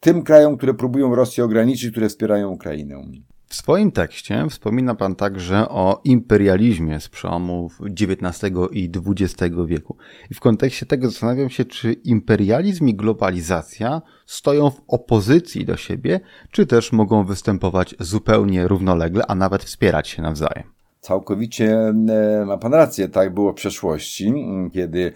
tym 0.00 0.22
krajom, 0.22 0.56
które 0.56 0.74
próbują 0.74 1.14
Rosję 1.14 1.44
ograniczyć, 1.44 1.90
które 1.90 2.08
wspierają 2.08 2.48
Ukrainę. 2.48 3.02
W 3.46 3.54
swoim 3.54 3.92
tekście 3.92 4.46
wspomina 4.50 4.94
Pan 4.94 5.16
także 5.16 5.68
o 5.68 6.00
imperializmie 6.04 7.00
z 7.00 7.08
przełomu 7.08 7.70
XIX 8.00 8.54
i 8.72 8.90
XX 9.06 9.54
wieku. 9.66 9.96
I 10.30 10.34
w 10.34 10.40
kontekście 10.40 10.86
tego 10.86 11.10
zastanawiam 11.10 11.50
się, 11.50 11.64
czy 11.64 11.92
imperializm 11.92 12.88
i 12.88 12.94
globalizacja 12.94 14.02
stoją 14.26 14.70
w 14.70 14.80
opozycji 14.88 15.64
do 15.64 15.76
siebie, 15.76 16.20
czy 16.50 16.66
też 16.66 16.92
mogą 16.92 17.24
występować 17.24 17.94
zupełnie 18.00 18.68
równolegle, 18.68 19.26
a 19.26 19.34
nawet 19.34 19.64
wspierać 19.64 20.08
się 20.08 20.22
nawzajem. 20.22 20.64
Całkowicie 21.00 21.92
e, 22.08 22.44
ma 22.46 22.58
Pan 22.58 22.74
rację, 22.74 23.08
tak 23.08 23.34
było 23.34 23.52
w 23.52 23.56
przeszłości, 23.56 24.32
kiedy 24.72 25.12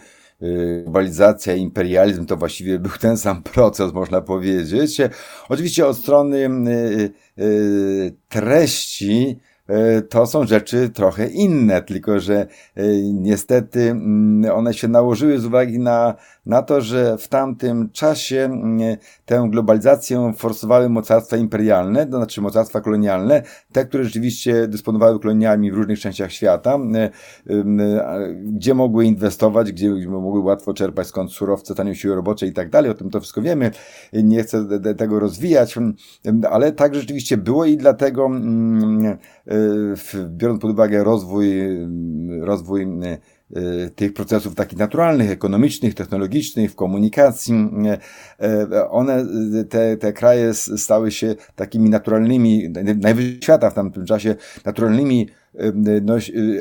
globalizacja, 0.83 1.55
imperializm 1.55 2.27
to 2.27 2.37
właściwie 2.37 2.79
był 2.79 2.93
ten 3.01 3.17
sam 3.17 3.43
proces, 3.43 3.93
można 3.93 4.21
powiedzieć. 4.21 4.99
Oczywiście 5.49 5.87
od 5.87 5.97
strony 5.97 6.39
y, 6.39 7.43
y, 7.43 8.15
treści 8.29 9.39
to 10.09 10.27
są 10.27 10.47
rzeczy 10.47 10.91
trochę 10.91 11.29
inne, 11.29 11.83
tylko 11.83 12.21
że 12.21 12.47
niestety 13.13 13.81
mm, 13.91 14.53
one 14.55 14.75
się 14.75 14.89
nałożyły 14.89 15.39
z 15.39 15.45
uwagi 15.45 15.79
na 15.79 16.15
na 16.47 16.63
to, 16.63 16.81
że 16.81 17.19
w 17.19 17.29
tamtym 17.29 17.91
czasie 17.91 18.45
mm, 18.45 18.97
tę 19.27 19.47
globalizację 19.51 20.33
forsowały 20.37 20.89
mocarstwa 20.89 21.37
imperialne, 21.37 22.07
to 22.07 22.17
znaczy 22.17 22.41
mocarstwa 22.41 22.81
kolonialne, 22.81 23.43
te, 23.73 23.85
które 23.85 24.05
rzeczywiście 24.05 24.69
dysponowały 24.69 25.21
koloniami 25.21 25.73
w 25.73 25.75
różnych 25.75 26.01
częściach 26.01 26.33
świata, 26.33 26.75
mm, 26.75 27.11
mm, 27.47 27.81
gdzie 28.55 28.75
mogły 28.75 29.05
inwestować, 29.05 29.73
gdzie 29.73 29.91
mogły 30.09 30.41
łatwo 30.41 30.75
czerpać 30.75 31.07
skąd 31.07 31.33
surowce, 31.33 31.75
tanie 31.75 31.95
siły 31.95 32.15
robocze 32.15 32.47
i 32.47 32.53
tak 32.53 32.71
dalej. 32.71 32.91
O 32.91 32.95
tym 32.95 33.11
to 33.11 33.21
wszystko 33.21 33.43
wiemy. 33.43 33.71
Nie 34.13 34.43
chcę 34.43 34.67
tego 34.97 35.19
rozwijać, 35.19 35.75
ale 36.51 36.73
tak 36.73 36.95
rzeczywiście 36.95 37.37
było 37.37 37.65
i 37.65 37.77
dlatego 37.77 38.31
biorąc 40.27 40.61
pod 40.61 40.71
uwagę 40.71 41.05
rozwój, 41.05 41.53
rozwój 42.41 42.87
tych 43.97 44.15
procesów 44.15 44.55
takich 44.55 44.79
naturalnych, 44.79 45.31
ekonomicznych, 45.31 45.95
technologicznych, 45.95 46.73
w 46.73 46.75
komunikacji. 46.75 47.55
Y, 47.55 48.47
y, 48.47 48.89
one, 48.89 49.27
te, 49.71 49.97
te 49.97 50.13
kraje 50.13 50.55
stały 50.55 51.11
się 51.11 51.35
takimi 51.57 51.91
naturalnymi, 51.91 52.69
najwyżej 53.01 53.39
świata 53.43 53.71
w 53.71 53.75
tamtym 53.75 54.07
czasie, 54.07 54.35
naturalnymi 54.65 55.29
no, 56.03 56.15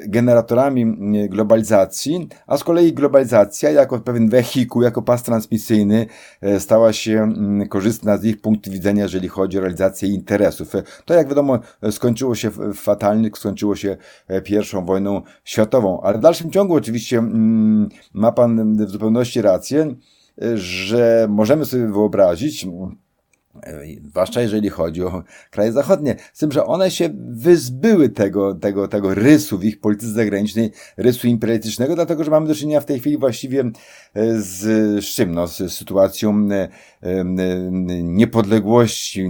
generatorami 0.08 0.98
globalizacji, 1.30 2.28
a 2.48 2.58
z 2.58 2.64
kolei 2.64 2.94
globalizacja 2.94 3.70
jako 3.72 4.00
pewien 4.00 4.30
wehikuł, 4.30 4.82
jako 4.82 5.02
pas 5.02 5.24
transmisyjny 5.24 6.06
e, 6.42 6.60
stała 6.60 6.94
się 6.94 7.34
korzystna 7.70 8.18
z 8.18 8.26
ich 8.26 8.42
punktu 8.42 8.72
widzenia, 8.72 9.04
jeżeli 9.04 9.28
chodzi 9.28 9.58
o 9.58 9.62
realizację 9.62 10.10
interesów. 10.10 10.76
E, 10.76 10.84
to 11.06 11.14
jak 11.14 11.28
wiadomo 11.28 11.60
skończyło 11.92 12.36
się 12.36 12.52
fatalnie, 12.74 13.30
skończyło 13.36 13.76
się 13.76 13.98
e, 14.28 14.42
pierwszą 14.42 14.86
wojną 14.86 15.22
światową, 15.44 16.02
ale 16.02 16.18
w 16.18 16.22
dalszym 16.22 16.52
ciągu 16.52 16.74
oczywiście 16.74 17.24
ma 18.14 18.32
pan 18.32 18.76
w 18.86 18.90
zupełności 18.90 19.42
rację, 19.42 19.96
że 20.56 21.28
możemy 21.30 21.66
sobie 21.66 21.88
wyobrazić, 21.88 22.66
zwłaszcza 24.04 24.42
jeżeli 24.42 24.70
chodzi 24.70 25.04
o 25.04 25.24
kraje 25.52 25.72
zachodnie, 25.72 26.16
z 26.34 26.40
tym, 26.40 26.52
że 26.52 26.66
one 26.66 26.92
się 26.92 27.10
wyzbyły 27.30 28.10
tego, 28.10 28.56
tego, 28.56 28.88
tego 28.88 29.14
rysu 29.14 29.58
w 29.58 29.64
ich 29.66 29.80
polityce 29.80 30.12
zagranicznej, 30.12 30.72
rysu 30.98 31.28
imperialistycznego, 31.28 31.96
dlatego, 31.96 32.24
że 32.24 32.32
mamy 32.32 32.48
do 32.48 32.56
czynienia 32.56 32.82
w 32.82 32.86
tej 32.86 33.00
chwili 33.00 33.18
właściwie 33.18 33.62
e, 33.62 33.72
z, 34.42 34.60
z 35.06 35.06
czym? 35.06 35.32
No, 35.32 35.48
z 35.48 35.74
sytuacją 35.74 36.50
e, 36.52 36.70
e, 37.02 37.24
niepodległości 38.04 39.30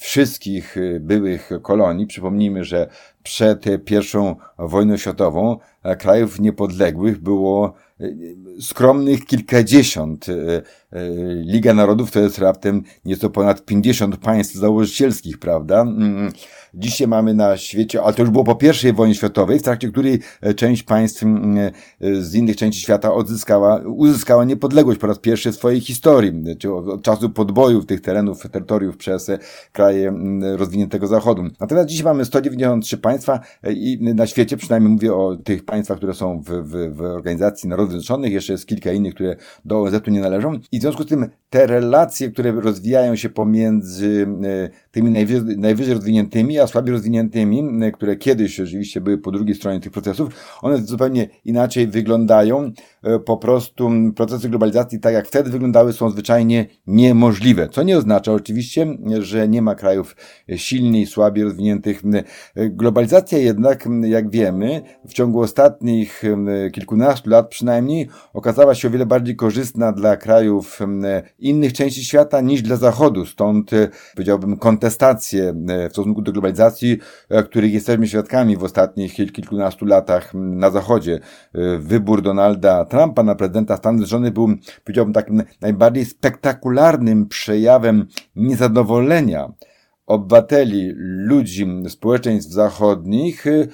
wszystkich 0.00 0.76
byłych 1.00 1.50
kolonii. 1.62 2.06
Przypomnijmy, 2.06 2.64
że 2.64 2.88
przed 3.22 3.64
pierwszą 3.84 4.36
wojną 4.58 4.96
światową 4.96 5.58
krajów 5.98 6.40
niepodległych 6.40 7.18
było 7.18 7.74
skromnych 8.60 9.24
kilkadziesiąt. 9.24 10.26
Liga 11.44 11.74
Narodów 11.74 12.10
to 12.10 12.20
jest 12.20 12.38
raptem 12.38 12.82
nieco 13.04 13.30
ponad 13.30 13.64
50 13.64 14.16
państw 14.16 14.54
założycielskich, 14.54 15.38
prawda? 15.38 15.86
Dzisiaj 16.74 17.08
mamy 17.08 17.34
na 17.34 17.56
świecie, 17.56 18.02
ale 18.02 18.14
to 18.14 18.22
już 18.22 18.30
było 18.30 18.44
po 18.44 18.54
pierwszej 18.54 18.92
wojnie 18.92 19.14
światowej, 19.14 19.58
w 19.58 19.62
trakcie 19.62 19.88
której 19.88 20.20
e, 20.40 20.54
część 20.54 20.82
państw 20.82 21.22
e, 21.22 21.26
z 22.22 22.34
innych 22.34 22.56
części 22.56 22.82
świata 22.82 23.14
odzyskała, 23.14 23.76
uzyskała 23.76 24.44
niepodległość 24.44 25.00
po 25.00 25.06
raz 25.06 25.18
pierwszy 25.18 25.52
w 25.52 25.54
swojej 25.54 25.80
historii, 25.80 26.56
czy 26.58 26.72
od 26.74 27.02
czasu 27.02 27.30
podboju 27.30 27.82
tych 27.82 28.00
terenów, 28.00 28.50
terytoriów 28.50 28.96
przez 28.96 29.28
e, 29.28 29.38
kraje 29.72 30.14
rozwiniętego 30.56 31.06
Zachodu. 31.06 31.42
Natomiast 31.60 31.88
dzisiaj 31.88 32.04
mamy 32.04 32.24
193 32.24 32.98
państwa 32.98 33.40
i 33.70 33.98
na 34.00 34.26
świecie, 34.26 34.56
przynajmniej 34.56 34.92
mówię 34.92 35.14
o 35.14 35.36
tych 35.36 35.64
państwach, 35.64 35.96
które 35.96 36.14
są 36.14 36.40
w, 36.40 36.50
w, 36.50 36.96
w 36.96 37.00
Organizacji 37.00 37.68
Narodów 37.68 37.90
Zjednoczonych, 37.90 38.32
jeszcze 38.32 38.52
jest 38.52 38.66
kilka 38.66 38.92
innych, 38.92 39.14
które 39.14 39.36
do 39.64 39.82
ONZ-u 39.82 40.10
nie 40.10 40.20
należą 40.20 40.52
i 40.72 40.78
w 40.78 40.82
związku 40.82 41.02
z 41.02 41.06
tym 41.06 41.30
te 41.50 41.66
relacje, 41.66 42.30
które 42.30 42.52
rozwijają 42.52 43.16
się 43.16 43.28
pomiędzy 43.28 44.26
tymi 44.90 45.10
najwyżej, 45.10 45.58
najwyżej 45.58 45.94
rozwiniętymi, 45.94 46.59
a 46.62 46.66
słabiej 46.66 46.92
rozwiniętymi, 46.92 47.62
które 47.94 48.16
kiedyś 48.16 48.54
rzeczywiście 48.54 49.00
były 49.00 49.18
po 49.18 49.30
drugiej 49.30 49.54
stronie 49.54 49.80
tych 49.80 49.92
procesów, 49.92 50.58
one 50.62 50.78
zupełnie 50.78 51.28
inaczej 51.44 51.86
wyglądają. 51.88 52.72
E, 53.02 53.18
po 53.18 53.36
prostu 53.36 53.90
procesy 54.16 54.48
globalizacji, 54.48 55.00
tak 55.00 55.14
jak 55.14 55.26
wtedy 55.26 55.50
wyglądały, 55.50 55.92
są 55.92 56.10
zwyczajnie 56.10 56.66
niemożliwe. 56.86 57.68
Co 57.68 57.82
nie 57.82 57.98
oznacza 57.98 58.32
oczywiście, 58.32 58.86
że 59.18 59.48
nie 59.48 59.62
ma 59.62 59.74
krajów 59.74 60.16
silniej, 60.56 61.06
słabiej 61.06 61.44
rozwiniętych. 61.44 62.02
E, 62.54 62.68
globalizacja 62.68 63.38
jednak, 63.38 63.88
jak 64.02 64.30
wiemy, 64.30 64.82
w 65.08 65.12
ciągu 65.12 65.40
ostatnich 65.40 66.22
kilkunastu 66.72 67.30
lat 67.30 67.48
przynajmniej 67.48 68.08
okazała 68.34 68.74
się 68.74 68.88
o 68.88 68.90
wiele 68.90 69.06
bardziej 69.06 69.36
korzystna 69.36 69.92
dla 69.92 70.16
krajów 70.16 70.80
innych 71.38 71.72
części 71.72 72.04
świata 72.04 72.40
niż 72.40 72.62
dla 72.62 72.76
Zachodu. 72.76 73.26
Stąd 73.26 73.72
e, 73.72 73.88
powiedziałbym 74.14 74.56
kontestacje 74.56 75.54
w 75.88 75.92
stosunku 75.92 76.22
do 76.22 76.32
globalizacji, 76.32 76.98
których 77.44 77.72
jesteśmy 77.72 78.06
świadkami 78.06 78.56
w 78.56 78.64
ostatnich 78.64 79.14
kilkunastu 79.14 79.86
latach 79.86 80.34
na 80.34 80.70
Zachodzie. 80.70 81.20
Wybór 81.78 82.22
Donalda 82.22 82.84
Trumpa 82.90 83.22
na 83.22 83.34
prezydenta 83.34 83.76
Stanów 83.76 84.00
Zjednoczonych 84.00 84.32
był, 84.32 84.48
powiedziałbym, 84.84 85.14
takim 85.14 85.42
najbardziej 85.60 86.04
spektakularnym 86.04 87.28
przejawem 87.28 88.06
niezadowolenia 88.36 89.52
obywateli, 90.06 90.92
ludzi, 90.96 91.66
społeczeństw 91.88 92.52
zachodnich 92.52 93.46
e, 93.46 93.66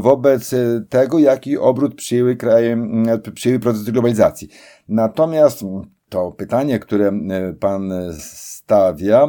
wobec 0.00 0.54
tego, 0.88 1.18
jaki 1.18 1.58
obrót 1.58 1.94
przyjęły 1.94 2.36
kraje, 2.36 2.88
przyjęły 3.34 3.60
procesy 3.60 3.92
globalizacji. 3.92 4.48
Natomiast 4.88 5.64
to 6.08 6.32
pytanie, 6.32 6.78
które 6.78 7.12
pan 7.60 7.92
stawia, 8.18 9.28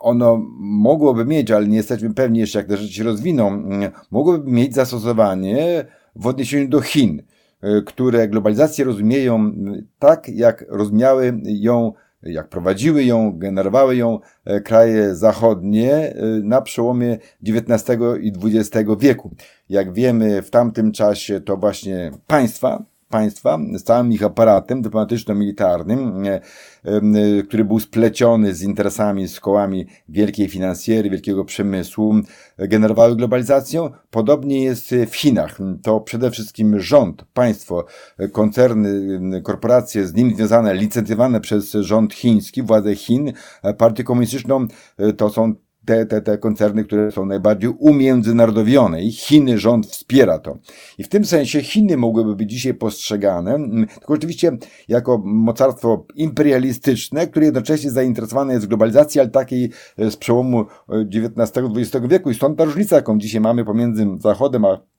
ono 0.00 0.42
mogłoby 0.58 1.24
mieć, 1.24 1.50
ale 1.50 1.66
nie 1.66 1.76
jesteśmy 1.76 2.14
pewni 2.14 2.38
jeszcze, 2.38 2.58
jak 2.58 2.68
te 2.68 2.76
rzeczy 2.76 2.92
się 2.92 3.04
rozwiną, 3.04 3.62
mogłoby 4.10 4.50
mieć 4.50 4.74
zastosowanie 4.74 5.84
w 6.16 6.26
odniesieniu 6.26 6.68
do 6.68 6.80
Chin. 6.80 7.22
E, 7.64 7.82
które 7.82 8.28
globalizację 8.28 8.84
rozumieją 8.84 9.52
tak, 9.98 10.28
jak 10.28 10.64
rozumiały 10.68 11.40
ją, 11.44 11.92
jak 12.22 12.48
prowadziły 12.48 13.04
ją, 13.04 13.38
generowały 13.38 13.96
ją 13.96 14.18
e, 14.44 14.60
kraje 14.60 15.14
zachodnie 15.14 16.14
na 16.42 16.62
przełomie 16.62 17.18
XIX 17.46 17.98
i 18.20 18.32
XX 18.44 18.90
wieku. 18.98 19.30
Jak 19.68 19.92
wiemy, 19.92 20.42
w 20.42 20.50
tamtym 20.50 20.92
czasie 20.92 21.40
to 21.40 21.56
właśnie 21.56 22.10
państwa, 22.26 22.84
państwa 23.14 23.58
z 23.74 23.82
całym 23.82 24.12
ich 24.12 24.22
aparatem 24.22 24.82
dyplomatyczno-militarnym, 24.82 26.26
e, 26.26 26.40
e, 26.84 27.00
który 27.42 27.64
był 27.64 27.80
spleciony 27.80 28.54
z 28.54 28.62
interesami, 28.62 29.28
z 29.28 29.40
kołami 29.40 29.86
wielkiej 30.08 30.48
finansjery, 30.48 31.10
wielkiego 31.10 31.44
przemysłu, 31.44 32.14
generowały 32.58 33.16
globalizację. 33.16 33.90
Podobnie 34.10 34.62
jest 34.64 34.94
w 35.10 35.16
Chinach. 35.16 35.58
To 35.82 36.00
przede 36.00 36.30
wszystkim 36.30 36.80
rząd, 36.80 37.24
państwo, 37.34 37.86
koncerny, 38.32 39.42
korporacje 39.42 40.06
z 40.06 40.14
nim 40.14 40.36
związane, 40.36 40.74
licencjonowane 40.74 41.40
przez 41.40 41.72
rząd 41.72 42.14
chiński, 42.14 42.62
władze 42.62 42.94
Chin, 42.94 43.32
partię 43.78 44.04
komunistyczną, 44.04 44.66
e, 44.98 45.12
to 45.12 45.30
są 45.30 45.54
te, 45.86 46.06
te, 46.06 46.20
te 46.20 46.38
koncerny, 46.38 46.84
które 46.84 47.12
są 47.12 47.26
najbardziej 47.26 47.70
umiędzynarodowione 47.78 49.02
i 49.02 49.12
Chiny 49.12 49.58
rząd 49.58 49.86
wspiera 49.86 50.38
to. 50.38 50.58
I 50.98 51.04
w 51.04 51.08
tym 51.08 51.24
sensie 51.24 51.62
Chiny 51.62 51.96
mogłyby 51.96 52.36
być 52.36 52.50
dzisiaj 52.50 52.74
postrzegane, 52.74 53.54
mm, 53.54 53.86
tylko 53.86 54.14
oczywiście 54.14 54.58
jako 54.88 55.22
mocarstwo 55.24 56.06
imperialistyczne, 56.14 57.26
które 57.26 57.44
jednocześnie 57.44 57.90
zainteresowane 57.90 58.52
jest 58.52 58.66
w 58.66 58.68
globalizacji, 58.68 59.20
ale 59.20 59.30
takiej 59.30 59.70
e, 59.98 60.10
z 60.10 60.16
przełomu 60.16 60.64
XIX-XX 60.88 61.94
e, 61.94 62.08
wieku 62.08 62.30
i 62.30 62.34
stąd 62.34 62.58
ta 62.58 62.64
różnica, 62.64 62.96
jaką 62.96 63.18
dzisiaj 63.18 63.40
mamy 63.40 63.64
pomiędzy 63.64 64.06
Zachodem 64.20 64.64
a 64.64 64.93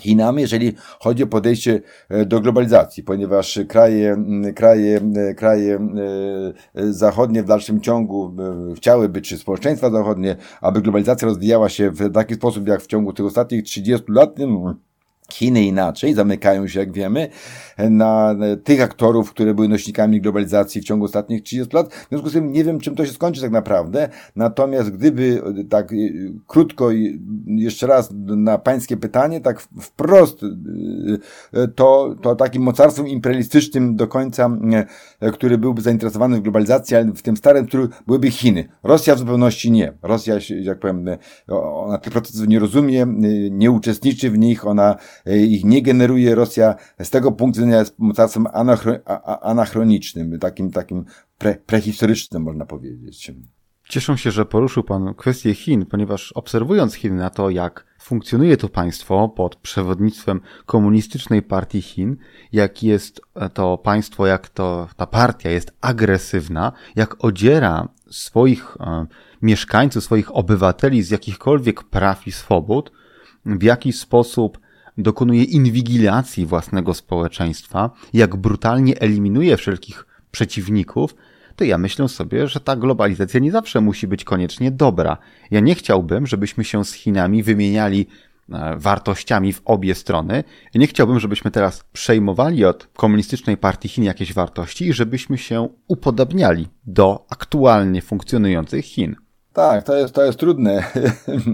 Chinami, 0.00 0.42
jeżeli 0.42 0.72
chodzi 1.00 1.22
o 1.22 1.26
podejście 1.26 1.80
e, 2.08 2.26
do 2.26 2.40
globalizacji, 2.40 3.02
ponieważ 3.02 3.60
kraje, 3.68 4.16
kraje, 4.54 5.00
kraje 5.36 5.78
e, 6.74 6.92
zachodnie 6.92 7.42
w 7.42 7.46
dalszym 7.46 7.80
ciągu 7.80 8.34
e, 8.70 8.74
chciałyby, 8.74 9.20
czy 9.20 9.38
społeczeństwa 9.38 9.90
zachodnie, 9.90 10.36
aby 10.60 10.82
globalizacja 10.82 11.28
rozwijała 11.28 11.68
się 11.68 11.90
w 11.90 12.12
taki 12.12 12.34
sposób, 12.34 12.68
jak 12.68 12.82
w 12.82 12.86
ciągu 12.86 13.12
tych 13.12 13.26
ostatnich 13.26 13.62
30 13.64 14.04
lat, 14.08 14.38
Chiny 15.32 15.64
inaczej, 15.64 16.14
zamykają 16.14 16.68
się, 16.68 16.80
jak 16.80 16.92
wiemy, 16.92 17.28
na 17.78 18.36
tych 18.64 18.82
aktorów, 18.82 19.30
które 19.30 19.54
były 19.54 19.68
nośnikami 19.68 20.20
globalizacji 20.20 20.80
w 20.80 20.84
ciągu 20.84 21.04
ostatnich 21.04 21.42
30 21.42 21.76
lat. 21.76 21.94
W 21.94 22.08
związku 22.08 22.28
z 22.28 22.32
tym 22.32 22.52
nie 22.52 22.64
wiem, 22.64 22.80
czym 22.80 22.94
to 22.94 23.06
się 23.06 23.12
skończy 23.12 23.40
tak 23.40 23.50
naprawdę. 23.50 24.08
Natomiast 24.36 24.90
gdyby 24.90 25.42
tak 25.70 25.92
y, 25.92 26.32
krótko 26.46 26.90
jeszcze 27.46 27.86
raz 27.86 28.08
na 28.26 28.58
pańskie 28.58 28.96
pytanie, 28.96 29.40
tak 29.40 29.60
wprost, 29.60 30.42
y, 30.42 30.46
y, 31.58 31.68
to, 31.68 32.16
to 32.22 32.36
takim 32.36 32.62
mocarstwem 32.62 33.08
imperialistycznym 33.08 33.96
do 33.96 34.08
końca, 34.08 34.50
który 35.32 35.58
byłby 35.58 35.82
zainteresowany 35.82 36.36
w 36.36 36.42
globalizacji, 36.42 36.96
ale 36.96 37.04
w 37.04 37.22
tym 37.22 37.36
starym, 37.36 37.66
który 37.66 37.88
byłyby 38.06 38.30
Chiny. 38.30 38.68
Rosja 38.82 39.14
w 39.14 39.18
zupełności 39.18 39.70
nie. 39.70 39.92
Rosja, 40.02 40.38
jak 40.62 40.78
powiem, 40.78 41.06
ona 41.48 41.98
tych 41.98 42.12
procesów 42.12 42.48
nie 42.48 42.58
rozumie, 42.58 43.06
nie 43.50 43.70
uczestniczy 43.70 44.30
w 44.30 44.38
nich, 44.38 44.66
ona 44.66 44.96
ich 45.26 45.64
nie 45.64 45.82
generuje. 45.82 46.34
Rosja 46.34 46.74
z 47.02 47.10
tego 47.10 47.32
punktu 47.32 47.60
widzenia 47.60 47.78
jest 47.78 47.98
mocarstwem 47.98 48.46
anachronicznym, 49.42 50.38
takim, 50.38 50.70
takim 50.70 51.04
pre, 51.38 51.54
prehistorycznym, 51.54 52.42
można 52.42 52.66
powiedzieć. 52.66 53.32
Cieszę 53.88 54.18
się, 54.18 54.30
że 54.30 54.44
poruszył 54.44 54.82
Pan 54.82 55.14
kwestię 55.14 55.54
Chin, 55.54 55.86
ponieważ 55.86 56.32
obserwując 56.32 56.94
Chiny 56.94 57.16
na 57.16 57.30
to, 57.30 57.50
jak 57.50 57.86
funkcjonuje 58.00 58.56
to 58.56 58.68
państwo 58.68 59.28
pod 59.28 59.56
przewodnictwem 59.56 60.40
komunistycznej 60.66 61.42
partii 61.42 61.82
Chin, 61.82 62.16
jak 62.52 62.82
jest 62.82 63.20
to 63.54 63.78
państwo, 63.78 64.26
jak 64.26 64.48
to 64.48 64.88
ta 64.96 65.06
partia 65.06 65.50
jest 65.50 65.72
agresywna, 65.80 66.72
jak 66.96 67.24
odziera 67.24 67.88
swoich 68.10 68.76
e, 68.80 69.06
mieszkańców, 69.42 70.04
swoich 70.04 70.36
obywateli 70.36 71.02
z 71.02 71.10
jakichkolwiek 71.10 71.82
praw 71.82 72.26
i 72.26 72.32
swobód, 72.32 72.92
w 73.46 73.62
jaki 73.62 73.92
sposób 73.92 74.58
dokonuje 74.98 75.44
inwigilacji 75.44 76.46
własnego 76.46 76.94
społeczeństwa, 76.94 77.90
jak 78.12 78.36
brutalnie 78.36 79.00
eliminuje 79.00 79.56
wszelkich 79.56 80.06
przeciwników, 80.30 81.14
to 81.56 81.64
ja 81.64 81.78
myślę 81.78 82.08
sobie, 82.08 82.48
że 82.48 82.60
ta 82.60 82.76
globalizacja 82.76 83.40
nie 83.40 83.52
zawsze 83.52 83.80
musi 83.80 84.06
być 84.06 84.24
koniecznie 84.24 84.70
dobra. 84.70 85.16
Ja 85.50 85.60
nie 85.60 85.74
chciałbym, 85.74 86.26
żebyśmy 86.26 86.64
się 86.64 86.84
z 86.84 86.92
Chinami 86.92 87.42
wymieniali 87.42 88.06
e, 88.52 88.76
wartościami 88.76 89.52
w 89.52 89.62
obie 89.64 89.94
strony. 89.94 90.44
Ja 90.74 90.80
nie 90.80 90.86
chciałbym, 90.86 91.20
żebyśmy 91.20 91.50
teraz 91.50 91.84
przejmowali 91.92 92.64
od 92.64 92.86
komunistycznej 92.86 93.56
partii 93.56 93.88
Chin 93.88 94.04
jakieś 94.04 94.32
wartości 94.32 94.86
i 94.88 94.92
żebyśmy 94.92 95.38
się 95.38 95.68
upodabniali 95.88 96.68
do 96.84 97.26
aktualnie 97.30 98.02
funkcjonujących 98.02 98.84
Chin. 98.84 99.16
Tak, 99.52 99.84
to 99.84 99.96
jest, 99.96 100.14
to 100.14 100.24
jest 100.24 100.38
trudne. 100.38 100.84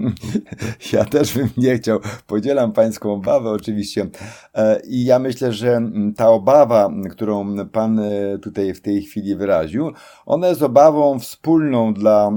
ja 0.93 1.05
też 1.05 1.37
bym 1.37 1.49
nie 1.57 1.75
chciał. 1.75 1.99
Podzielam 2.27 2.71
pańską 2.71 3.13
obawę 3.13 3.49
oczywiście. 3.49 4.07
E, 4.55 4.81
I 4.87 5.05
ja 5.05 5.19
myślę, 5.19 5.53
że 5.53 5.81
ta 6.15 6.29
obawa, 6.29 6.89
którą 7.11 7.67
pan 7.67 7.99
e, 7.99 8.37
tutaj 8.41 8.73
w 8.73 8.81
tej 8.81 9.01
chwili 9.01 9.35
wyraził, 9.35 9.91
ona 10.25 10.47
jest 10.47 10.61
obawą 10.61 11.19
wspólną 11.19 11.93
dla 11.93 12.31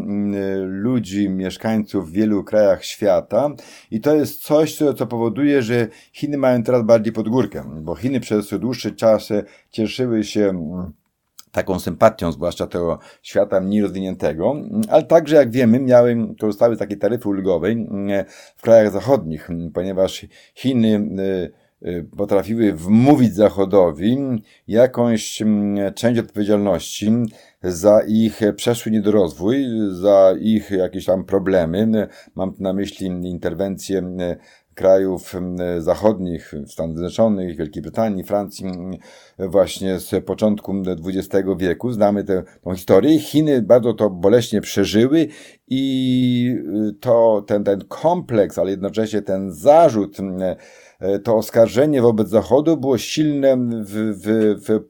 ludzi, 0.64 1.30
mieszkańców 1.30 2.10
w 2.10 2.12
wielu 2.12 2.44
krajach 2.44 2.84
świata. 2.84 3.50
I 3.90 4.00
to 4.00 4.14
jest 4.14 4.42
coś, 4.42 4.78
co 4.96 5.06
powoduje, 5.06 5.62
że 5.62 5.88
Chiny 6.12 6.38
mają 6.38 6.62
teraz 6.62 6.82
bardziej 6.82 7.12
pod 7.12 7.28
górkę, 7.28 7.64
bo 7.82 7.94
Chiny 7.94 8.20
przez 8.20 8.50
dłuższy 8.50 8.92
czas 8.92 9.28
cieszyły 9.70 10.24
się 10.24 10.52
taką 11.52 11.78
sympatią, 11.78 12.32
zwłaszcza 12.32 12.66
tego 12.66 12.98
świata 13.22 13.60
mniej 13.60 13.82
rozwiniętego, 13.82 14.54
ale 14.88 15.02
także, 15.02 15.36
jak 15.36 15.50
wiemy, 15.50 15.80
miały, 15.80 16.16
korzystały 16.40 16.76
z 16.76 16.78
takiej 16.78 16.98
taryfy 16.98 17.28
ulgowej 17.28 17.86
w 18.56 18.62
krajach 18.62 18.92
zachodnich, 18.92 19.48
ponieważ 19.74 20.26
Chiny 20.54 21.08
potrafiły 22.16 22.72
wmówić 22.72 23.34
Zachodowi 23.34 24.18
jakąś 24.68 25.42
część 25.94 26.20
odpowiedzialności 26.20 27.12
za 27.62 28.00
ich 28.08 28.40
przeszły 28.56 28.92
niedorozwój, 28.92 29.66
za 29.90 30.34
ich 30.40 30.70
jakieś 30.70 31.04
tam 31.04 31.24
problemy. 31.24 32.08
Mam 32.34 32.54
na 32.58 32.72
myśli 32.72 33.06
interwencje 33.06 34.16
krajów 34.74 35.34
zachodnich, 35.78 36.54
Stanów 36.66 36.96
Zjednoczonych, 36.96 37.56
Wielkiej 37.56 37.82
Brytanii, 37.82 38.24
Francji, 38.24 38.66
właśnie 39.38 39.98
z 39.98 40.24
początku 40.24 40.74
XX 41.06 41.48
wieku. 41.58 41.92
Znamy 41.92 42.24
tę, 42.24 42.42
historię. 42.76 43.18
Chiny 43.18 43.62
bardzo 43.62 43.94
to 43.94 44.10
boleśnie 44.10 44.60
przeżyły 44.60 45.28
i 45.68 46.56
to, 47.00 47.44
ten, 47.46 47.64
ten 47.64 47.84
kompleks, 47.88 48.58
ale 48.58 48.70
jednocześnie 48.70 49.22
ten 49.22 49.52
zarzut 49.52 50.16
to 51.24 51.36
oskarżenie 51.36 52.02
wobec 52.02 52.28
Zachodu 52.28 52.76
było 52.76 52.98
silne 52.98 53.56
w, 53.84 54.14
w, 54.22 54.56
w, 54.66 54.80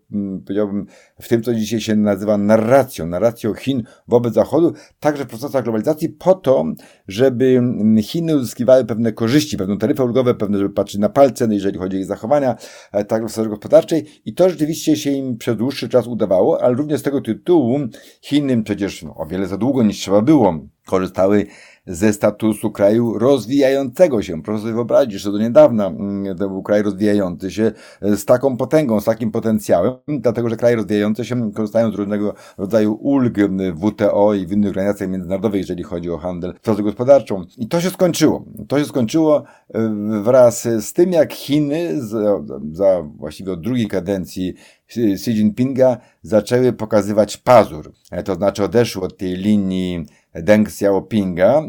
powiedziałbym, 0.45 0.87
w 1.21 1.29
tym, 1.29 1.43
co 1.43 1.55
dzisiaj 1.55 1.81
się 1.81 1.97
nazywa 1.97 2.39
narracją, 2.39 3.07
narracją 3.07 3.55
Chin 3.55 3.83
wobec 4.09 4.35
Zachodu, 4.35 4.73
także 5.01 5.25
w 5.25 5.27
procesach 5.27 5.65
globalizacji, 5.65 6.09
po 6.09 6.35
to, 6.35 6.65
żeby 7.09 7.63
Chiny 8.03 8.37
uzyskiwały 8.37 8.85
pewne 8.85 9.13
korzyści, 9.13 9.57
pewną 9.57 9.79
taryfę 9.79 10.05
ulgową, 10.05 10.35
pewne, 10.35 10.59
żeby 10.59 10.71
patrzeć 10.71 11.01
na 11.01 11.09
palce, 11.09 11.47
no 11.47 11.55
jeżeli 11.55 11.79
chodzi 11.79 11.97
o 11.97 12.01
ich 12.01 12.07
zachowania, 12.07 12.57
e, 12.93 13.05
także 13.05 13.29
w 13.29 13.33
sferze 13.33 13.49
gospodarczej. 13.49 14.07
I 14.25 14.35
to 14.35 14.51
rzeczywiście 14.51 14.97
się 14.97 15.11
im 15.11 15.37
przez 15.37 15.57
dłuższy 15.57 15.89
czas 15.89 16.07
udawało, 16.07 16.63
ale 16.63 16.75
również 16.75 17.01
z 17.01 17.03
tego 17.03 17.21
tytułu 17.21 17.79
Chiny 18.23 18.63
przecież 18.63 19.03
no, 19.03 19.15
o 19.17 19.27
wiele 19.27 19.47
za 19.47 19.57
długo 19.57 19.83
niż 19.83 19.99
trzeba 19.99 20.23
było 20.23 20.59
korzystały 20.87 21.47
ze 21.87 22.13
statusu 22.13 22.71
kraju 22.71 23.19
rozwijającego 23.19 24.23
się. 24.23 24.43
Proszę 24.43 24.63
sobie 24.63 24.75
wyobrazić, 24.75 25.21
że 25.21 25.33
do 25.33 25.39
niedawna 25.39 25.87
mm, 25.87 26.39
to 26.39 26.49
był 26.49 26.63
kraj 26.63 26.83
rozwijający 26.83 27.51
się 27.51 27.73
e, 28.03 28.17
z 28.17 28.25
taką 28.25 28.57
potęgą, 28.57 29.01
z 29.01 29.05
takim 29.05 29.31
potencjałem, 29.31 29.93
dlatego 30.09 30.49
że 30.49 30.57
kraje 30.57 30.77
rozwijające 30.77 31.25
się 31.25 31.53
korzystają 31.53 31.93
z 31.93 31.95
różnego 31.95 32.35
rodzaju 32.59 32.99
ulg 33.01 33.39
WTO 33.77 34.35
i 34.35 34.47
w 34.47 34.53
innych 34.53 34.69
organizacjach 34.69 35.11
międzynarodowych, 35.11 35.61
jeżeli 35.61 35.83
chodzi 35.83 36.11
o 36.11 36.19
handel, 36.19 36.55
pracę 36.63 36.83
gospodarczą. 36.83 37.45
I 37.59 37.69
to 37.69 37.81
się 37.81 37.91
skończyło. 37.91 38.45
To 38.69 38.79
się 38.79 38.85
skończyło 38.85 39.45
e, 39.75 39.91
wraz 40.23 40.63
z 40.63 40.93
tym, 40.93 41.13
jak 41.13 41.33
Chiny 41.33 42.03
za, 42.03 42.43
za 42.73 43.03
właściwie 43.03 43.53
od 43.53 43.61
drugiej 43.61 43.89
kadencji 43.89 44.55
Xi 44.97 45.31
Jinpinga 45.31 45.97
zaczęły 46.23 46.73
pokazywać 46.73 47.37
pazur. 47.37 47.93
E, 48.11 48.23
to 48.23 48.35
znaczy 48.35 48.65
odeszły 48.65 49.03
od 49.03 49.17
tej 49.17 49.37
linii 49.37 50.07
Deng 50.35 50.69
Xiaopinga, 50.69 51.63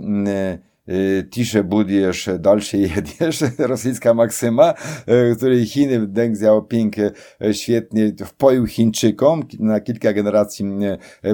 Tisze 1.31 1.63
budujesz, 1.63 2.29
dalsze 2.39 2.77
jedziesz, 2.77 3.43
rosyjska 3.59 4.13
maksyma, 4.13 4.73
której 5.37 5.65
Chiny 5.65 6.07
Deng 6.07 6.33
Xiaoping 6.33 6.95
świetnie 7.51 8.11
wpoił 8.25 8.67
Chińczykom 8.67 9.43
na 9.59 9.79
kilka 9.79 10.13
generacji 10.13 10.65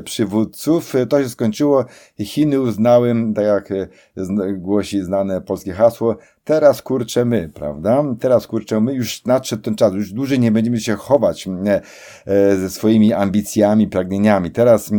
przywódców. 0.04 0.94
To 1.10 1.24
się 1.24 1.30
skończyło. 1.30 1.86
Chiny 2.20 2.62
uznały, 2.62 3.16
tak 3.36 3.46
jak 3.46 3.70
głosi 4.58 5.04
znane 5.04 5.42
polskie 5.42 5.74
hasło, 5.74 6.18
teraz 6.50 6.82
kurczę 6.82 7.26
my, 7.26 7.50
prawda? 7.54 8.04
Teraz 8.20 8.48
kurczę 8.48 8.82
my, 8.82 8.94
już 8.94 9.26
nadszedł 9.26 9.62
ten 9.62 9.76
czas, 9.76 9.94
już 9.94 10.14
dłużej 10.14 10.40
nie 10.40 10.52
będziemy 10.52 10.80
się 10.80 10.96
chować 10.96 11.48
e, 11.48 11.82
ze 12.56 12.70
swoimi 12.70 13.14
ambicjami, 13.14 13.88
pragnieniami. 13.88 14.52
Teraz 14.52 14.92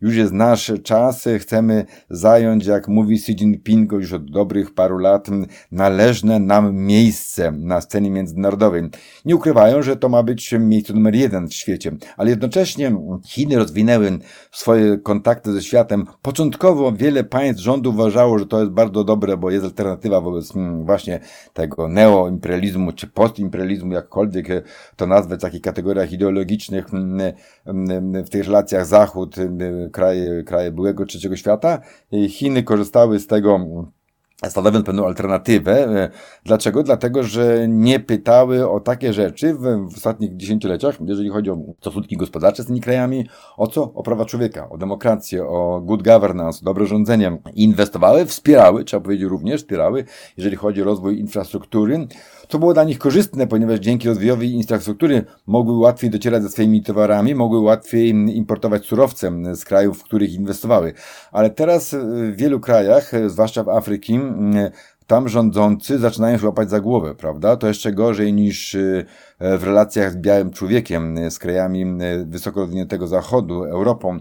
już 0.00 0.16
jest 0.16 0.32
nasz 0.32 0.72
czas, 0.82 1.28
chcemy 1.38 1.84
zająć, 2.10 2.66
jak 2.66 2.88
mówi 2.88 3.14
Xi 3.14 3.32
Jinping 3.32 3.92
już 3.92 4.12
od 4.12 4.30
dobrych 4.30 4.74
paru 4.74 4.98
lat, 4.98 5.26
należne 5.72 6.38
nam 6.38 6.76
miejsce 6.76 7.52
na 7.52 7.80
scenie 7.80 8.10
międzynarodowej. 8.10 8.82
Nie 9.24 9.36
ukrywają, 9.36 9.82
że 9.82 9.96
to 9.96 10.08
ma 10.08 10.22
być 10.22 10.52
miejsce 10.52 10.92
numer 10.92 11.14
jeden 11.14 11.48
w 11.48 11.54
świecie, 11.54 11.96
ale 12.16 12.30
jednocześnie 12.30 12.96
Chiny 13.26 13.56
rozwinęły 13.56 14.18
swoje 14.52 14.98
kontakty 14.98 15.52
ze 15.52 15.62
światem. 15.62 16.06
Początkowo 16.22 16.92
wiele 16.92 17.24
państw 17.24 17.62
rządu 17.62 17.90
uważało, 17.90 18.38
że 18.38 18.46
to 18.46 18.60
jest 18.60 18.72
bardzo 18.72 19.04
dobre, 19.04 19.36
bo 19.36 19.50
jest 19.50 19.64
alternatywa 19.64 20.20
wobec 20.20 20.54
właśnie 20.84 21.20
tego 21.52 21.88
neoimperializmu 21.88 22.92
czy 22.92 23.06
postimperializmu, 23.06 23.92
jakkolwiek 23.92 24.46
to 24.96 25.06
nazwę 25.06 25.36
w 25.36 25.40
takich 25.40 25.62
kategoriach 25.62 26.12
ideologicznych 26.12 26.86
w 28.24 28.30
tych 28.30 28.44
relacjach 28.44 28.86
Zachód, 28.86 29.36
kraje, 29.92 30.42
kraje 30.42 30.70
byłego 30.70 31.06
trzeciego 31.06 31.36
świata. 31.36 31.80
Chiny 32.28 32.62
korzystały 32.62 33.18
z 33.18 33.26
tego 33.26 33.60
stanowiąc 34.44 34.86
pewną 34.86 35.06
alternatywę. 35.06 35.72
E, 35.72 36.10
dlaczego? 36.44 36.82
Dlatego, 36.82 37.22
że 37.22 37.68
nie 37.68 38.00
pytały 38.00 38.70
o 38.70 38.80
takie 38.80 39.12
rzeczy 39.12 39.54
w, 39.54 39.60
w 39.90 39.96
ostatnich 39.96 40.36
dziesięcioleciach, 40.36 40.98
jeżeli 41.06 41.28
chodzi 41.28 41.50
o 41.50 41.58
stosunki 41.80 42.16
gospodarcze 42.16 42.62
z 42.62 42.66
tymi 42.66 42.80
krajami, 42.80 43.28
o 43.56 43.66
co? 43.66 43.92
O 43.94 44.02
prawa 44.02 44.24
człowieka, 44.24 44.68
o 44.70 44.78
demokrację, 44.78 45.46
o 45.46 45.80
good 45.84 46.02
governance, 46.02 46.64
dobre 46.64 46.86
rządzenie. 46.86 47.38
Inwestowały, 47.54 48.26
wspierały, 48.26 48.84
trzeba 48.84 49.00
powiedzieć 49.00 49.28
również, 49.28 49.60
wspierały, 49.60 50.04
jeżeli 50.36 50.56
chodzi 50.56 50.82
o 50.82 50.84
rozwój 50.84 51.18
infrastruktury, 51.18 52.06
to 52.48 52.58
było 52.58 52.74
dla 52.74 52.84
nich 52.84 52.98
korzystne, 52.98 53.46
ponieważ 53.46 53.78
dzięki 53.78 54.08
rozwojowi 54.08 54.52
infrastruktury 54.52 55.24
mogły 55.46 55.78
łatwiej 55.78 56.10
docierać 56.10 56.42
ze 56.42 56.48
swoimi 56.48 56.82
towarami, 56.82 57.34
mogły 57.34 57.60
łatwiej 57.60 58.08
importować 58.10 58.84
surowce 58.84 59.56
z 59.56 59.64
krajów, 59.64 59.98
w 59.98 60.04
których 60.04 60.34
inwestowały. 60.34 60.92
Ale 61.32 61.50
teraz 61.50 61.94
w 61.94 62.36
wielu 62.36 62.60
krajach, 62.60 63.12
zwłaszcza 63.26 63.64
w 63.64 63.68
Afryki, 63.68 64.20
tam 65.08 65.28
rządzący 65.28 65.98
zaczynają 65.98 66.38
się 66.38 66.46
łapać 66.46 66.70
za 66.70 66.80
głowę, 66.80 67.14
prawda? 67.14 67.56
To 67.56 67.68
jeszcze 67.68 67.92
gorzej 67.92 68.32
niż 68.32 68.76
E, 69.38 69.58
w 69.58 69.64
relacjach 69.64 70.12
z 70.12 70.16
białym 70.16 70.50
człowiekiem, 70.50 71.18
e, 71.18 71.30
z 71.30 71.38
krajami 71.38 71.82
e, 71.82 72.24
wysoko 72.24 72.60
rozwiniętego 72.60 73.06
zachodu, 73.06 73.64
Europą. 73.64 74.18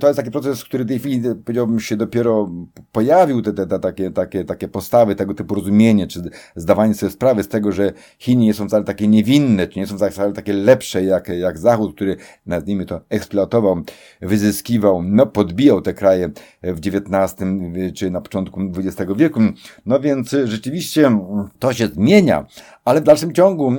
To 0.00 0.06
jest 0.06 0.16
taki 0.16 0.30
proces, 0.30 0.64
który 0.64 0.84
w 0.84 0.88
tej 0.88 0.98
chwili, 0.98 1.22
powiedziałbym, 1.44 1.80
się 1.80 1.96
dopiero 1.96 2.50
pojawił, 2.92 3.42
te, 3.42 3.52
te, 3.52 3.66
te 3.66 3.78
takie, 3.78 4.10
takie, 4.10 4.44
takie 4.44 4.68
postawy, 4.68 5.14
tego 5.14 5.34
typu 5.34 5.54
rozumienie, 5.54 6.06
czy 6.06 6.22
zdawanie 6.56 6.94
sobie 6.94 7.12
sprawy 7.12 7.42
z 7.42 7.48
tego, 7.48 7.72
że 7.72 7.92
Chiny 8.18 8.44
nie 8.44 8.54
są 8.54 8.68
wcale 8.68 8.84
takie 8.84 9.08
niewinne, 9.08 9.66
czy 9.66 9.78
nie 9.78 9.86
są 9.86 9.96
wcale 9.96 10.32
takie 10.32 10.52
lepsze 10.52 11.04
jak, 11.04 11.28
jak 11.28 11.58
Zachód, 11.58 11.94
który 11.94 12.16
nad 12.46 12.66
nimi 12.66 12.86
to 12.86 13.00
eksploatował, 13.08 13.82
wyzyskiwał, 14.22 15.02
no 15.02 15.26
podbijał 15.26 15.82
te 15.82 15.94
kraje 15.94 16.30
w 16.62 16.78
XIX 16.78 17.48
czy 17.94 18.10
na 18.10 18.20
początku 18.20 18.60
XX 18.60 19.12
wieku. 19.16 19.40
No 19.86 20.00
więc 20.00 20.29
rzeczywiście 20.44 21.10
to 21.58 21.72
się 21.72 21.86
zmienia, 21.86 22.46
ale 22.84 23.00
w 23.00 23.04
dalszym 23.04 23.32
ciągu, 23.32 23.72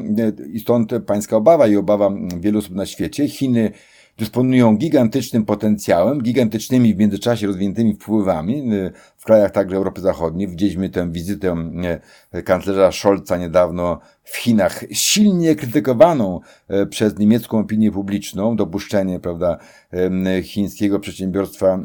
i 0.54 0.60
stąd 0.60 0.92
pańska 1.06 1.38
obawa 1.38 1.68
i 1.68 1.76
obawa 1.76 2.12
wielu 2.40 2.60
osób 2.60 2.76
na 2.76 2.86
świecie, 2.86 3.30
Chiny 3.30 3.72
dysponują 4.18 4.78
gigantycznym 4.78 5.46
potencjałem, 5.46 6.22
gigantycznymi 6.22 6.96
w 6.96 6.98
międzyczasie 6.98 7.48
rozwiniętymi 7.48 7.94
wpływami 7.94 8.70
w 9.22 9.26
krajach 9.26 9.52
także 9.52 9.76
Europy 9.76 10.02
Zachodniej. 10.02 10.48
Widzieliśmy 10.48 10.90
tę 10.90 11.12
wizytę 11.12 11.56
kanclerza 12.46 12.92
Scholza 12.92 13.38
niedawno 13.38 14.00
w 14.24 14.38
Chinach, 14.38 14.84
silnie 14.92 15.56
krytykowaną 15.56 16.40
e, 16.68 16.86
przez 16.86 17.20
niemiecką 17.20 17.60
opinię 17.60 17.92
publiczną, 17.92 18.56
dopuszczenie, 18.56 19.20
prawda, 19.20 19.58
chińskiego 20.44 21.00
przedsiębiorstwa 21.00 21.80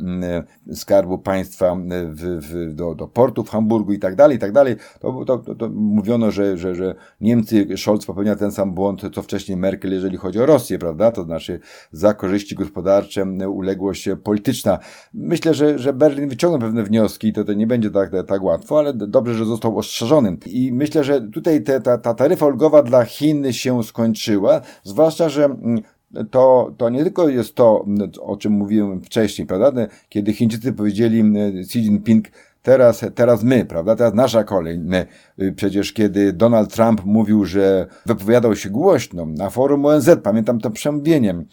Skarbu 0.72 1.18
Państwa 1.18 1.76
w, 2.10 2.22
w, 2.22 2.74
do, 2.74 2.94
do 2.94 3.08
portu 3.08 3.44
w 3.44 3.50
Hamburgu 3.50 3.92
i 3.92 3.98
tak 3.98 4.16
dalej, 4.16 4.36
i 4.36 4.40
tak 4.40 4.52
dalej. 4.52 4.76
To, 5.00 5.24
to, 5.24 5.38
to, 5.38 5.54
to 5.54 5.68
mówiono, 5.68 6.30
że, 6.30 6.56
że, 6.56 6.74
że 6.74 6.94
Niemcy, 7.20 7.66
Scholz 7.76 8.06
popełnia 8.06 8.36
ten 8.36 8.52
sam 8.52 8.74
błąd, 8.74 9.02
co 9.14 9.22
wcześniej 9.22 9.56
Merkel, 9.58 9.92
jeżeli 9.92 10.16
chodzi 10.16 10.40
o 10.40 10.46
Rosję, 10.46 10.78
prawda, 10.78 11.12
to 11.12 11.24
znaczy 11.24 11.60
za 11.92 12.14
korzyści 12.14 12.54
gospodarcze 12.54 13.24
uległość 13.48 14.08
polityczna. 14.24 14.78
Myślę, 15.14 15.54
że, 15.54 15.78
że 15.78 15.92
Berlin 15.92 16.28
wyciągnął 16.28 16.60
pewne 16.60 16.82
wnioski, 16.82 17.25
to, 17.32 17.44
to 17.44 17.52
nie 17.52 17.66
będzie 17.66 17.90
tak, 17.90 18.10
tak 18.26 18.42
łatwo, 18.42 18.78
ale 18.78 18.94
dobrze, 18.94 19.34
że 19.34 19.44
został 19.44 19.78
ostrzeżony. 19.78 20.36
I 20.46 20.72
myślę, 20.72 21.04
że 21.04 21.20
tutaj 21.20 21.62
te, 21.62 21.80
ta, 21.80 21.98
ta 21.98 22.14
taryfa 22.14 22.46
ulgowa 22.46 22.82
dla 22.82 23.04
Chin 23.04 23.52
się 23.52 23.84
skończyła, 23.84 24.60
zwłaszcza, 24.84 25.28
że 25.28 25.44
mm, 25.44 25.82
to, 26.30 26.72
to 26.76 26.90
nie 26.90 27.02
tylko 27.02 27.28
jest 27.28 27.54
to, 27.54 27.84
o 28.20 28.36
czym 28.36 28.52
mówiłem 28.52 29.02
wcześniej, 29.02 29.46
prawda? 29.46 29.86
Kiedy 30.08 30.32
Chińczycy 30.32 30.72
powiedzieli 30.72 31.22
Xi 31.60 31.78
Jinping, 31.78 32.28
teraz, 32.62 33.04
teraz 33.14 33.44
my, 33.44 33.64
prawda? 33.64 33.96
Teraz 33.96 34.14
nasza 34.14 34.44
kolej. 34.44 34.80
Y, 35.42 35.52
przecież 35.52 35.92
kiedy 35.92 36.32
Donald 36.32 36.74
Trump 36.74 37.04
mówił, 37.04 37.44
że 37.44 37.86
wypowiadał 38.06 38.56
się 38.56 38.70
głośno 38.70 39.26
na 39.26 39.50
forum 39.50 39.86
ONZ, 39.86 40.10
pamiętam 40.22 40.60
to 40.60 40.70
przemówieniem, 40.70 41.44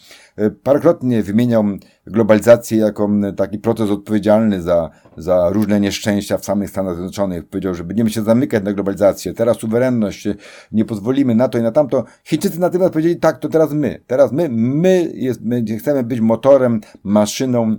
parokrotnie 0.64 1.24
wymieniał 1.24 1.64
globalizację 2.08 2.78
jako 2.78 3.10
taki 3.38 3.60
proces 3.60 3.90
odpowiedzialny 3.90 4.62
za, 4.62 4.90
za 5.18 5.50
różne 5.50 5.80
nieszczęścia 5.80 6.38
w 6.38 6.46
samych 6.46 6.70
Stanach 6.70 6.96
Zjednoczonych. 6.96 7.46
Powiedział, 7.46 7.74
że 7.74 7.84
będziemy 7.84 8.10
się 8.10 8.24
zamykać 8.24 8.64
na 8.64 8.74
globalizację, 8.74 9.34
teraz 9.34 9.58
suwerenność, 9.58 10.28
nie 10.72 10.86
pozwolimy 10.86 11.36
na 11.36 11.48
to 11.48 11.58
i 11.58 11.62
na 11.62 11.72
tamto. 11.72 12.04
Chińczycy 12.24 12.60
natychmiast 12.60 12.94
powiedzieli, 12.94 13.16
tak, 13.16 13.40
to 13.40 13.50
teraz 13.50 13.74
my. 13.74 14.02
Teraz 14.08 14.32
my, 14.32 14.50
my, 14.52 15.12
jest, 15.14 15.42
my 15.42 15.64
chcemy 15.80 16.04
być 16.04 16.20
motorem, 16.20 16.82
maszyną, 17.04 17.76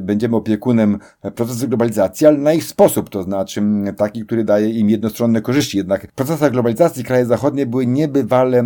będziemy 0.00 0.36
opiekunem 0.36 0.98
procesu 1.34 1.68
globalizacji, 1.68 2.26
ale 2.26 2.38
na 2.38 2.52
ich 2.52 2.64
sposób, 2.64 3.10
to 3.10 3.22
znaczy 3.22 3.62
taki, 3.96 4.26
który 4.26 4.44
daje 4.44 4.70
im 4.70 4.90
jednostronne 4.90 5.40
korzyści. 5.40 5.78
Jednak 5.78 6.10
w 6.10 6.14
procesach 6.14 6.52
globalizacji 6.52 7.04
kraje 7.04 7.26
zachodnie 7.26 7.66
były 7.66 7.86
niebywale 7.86 8.64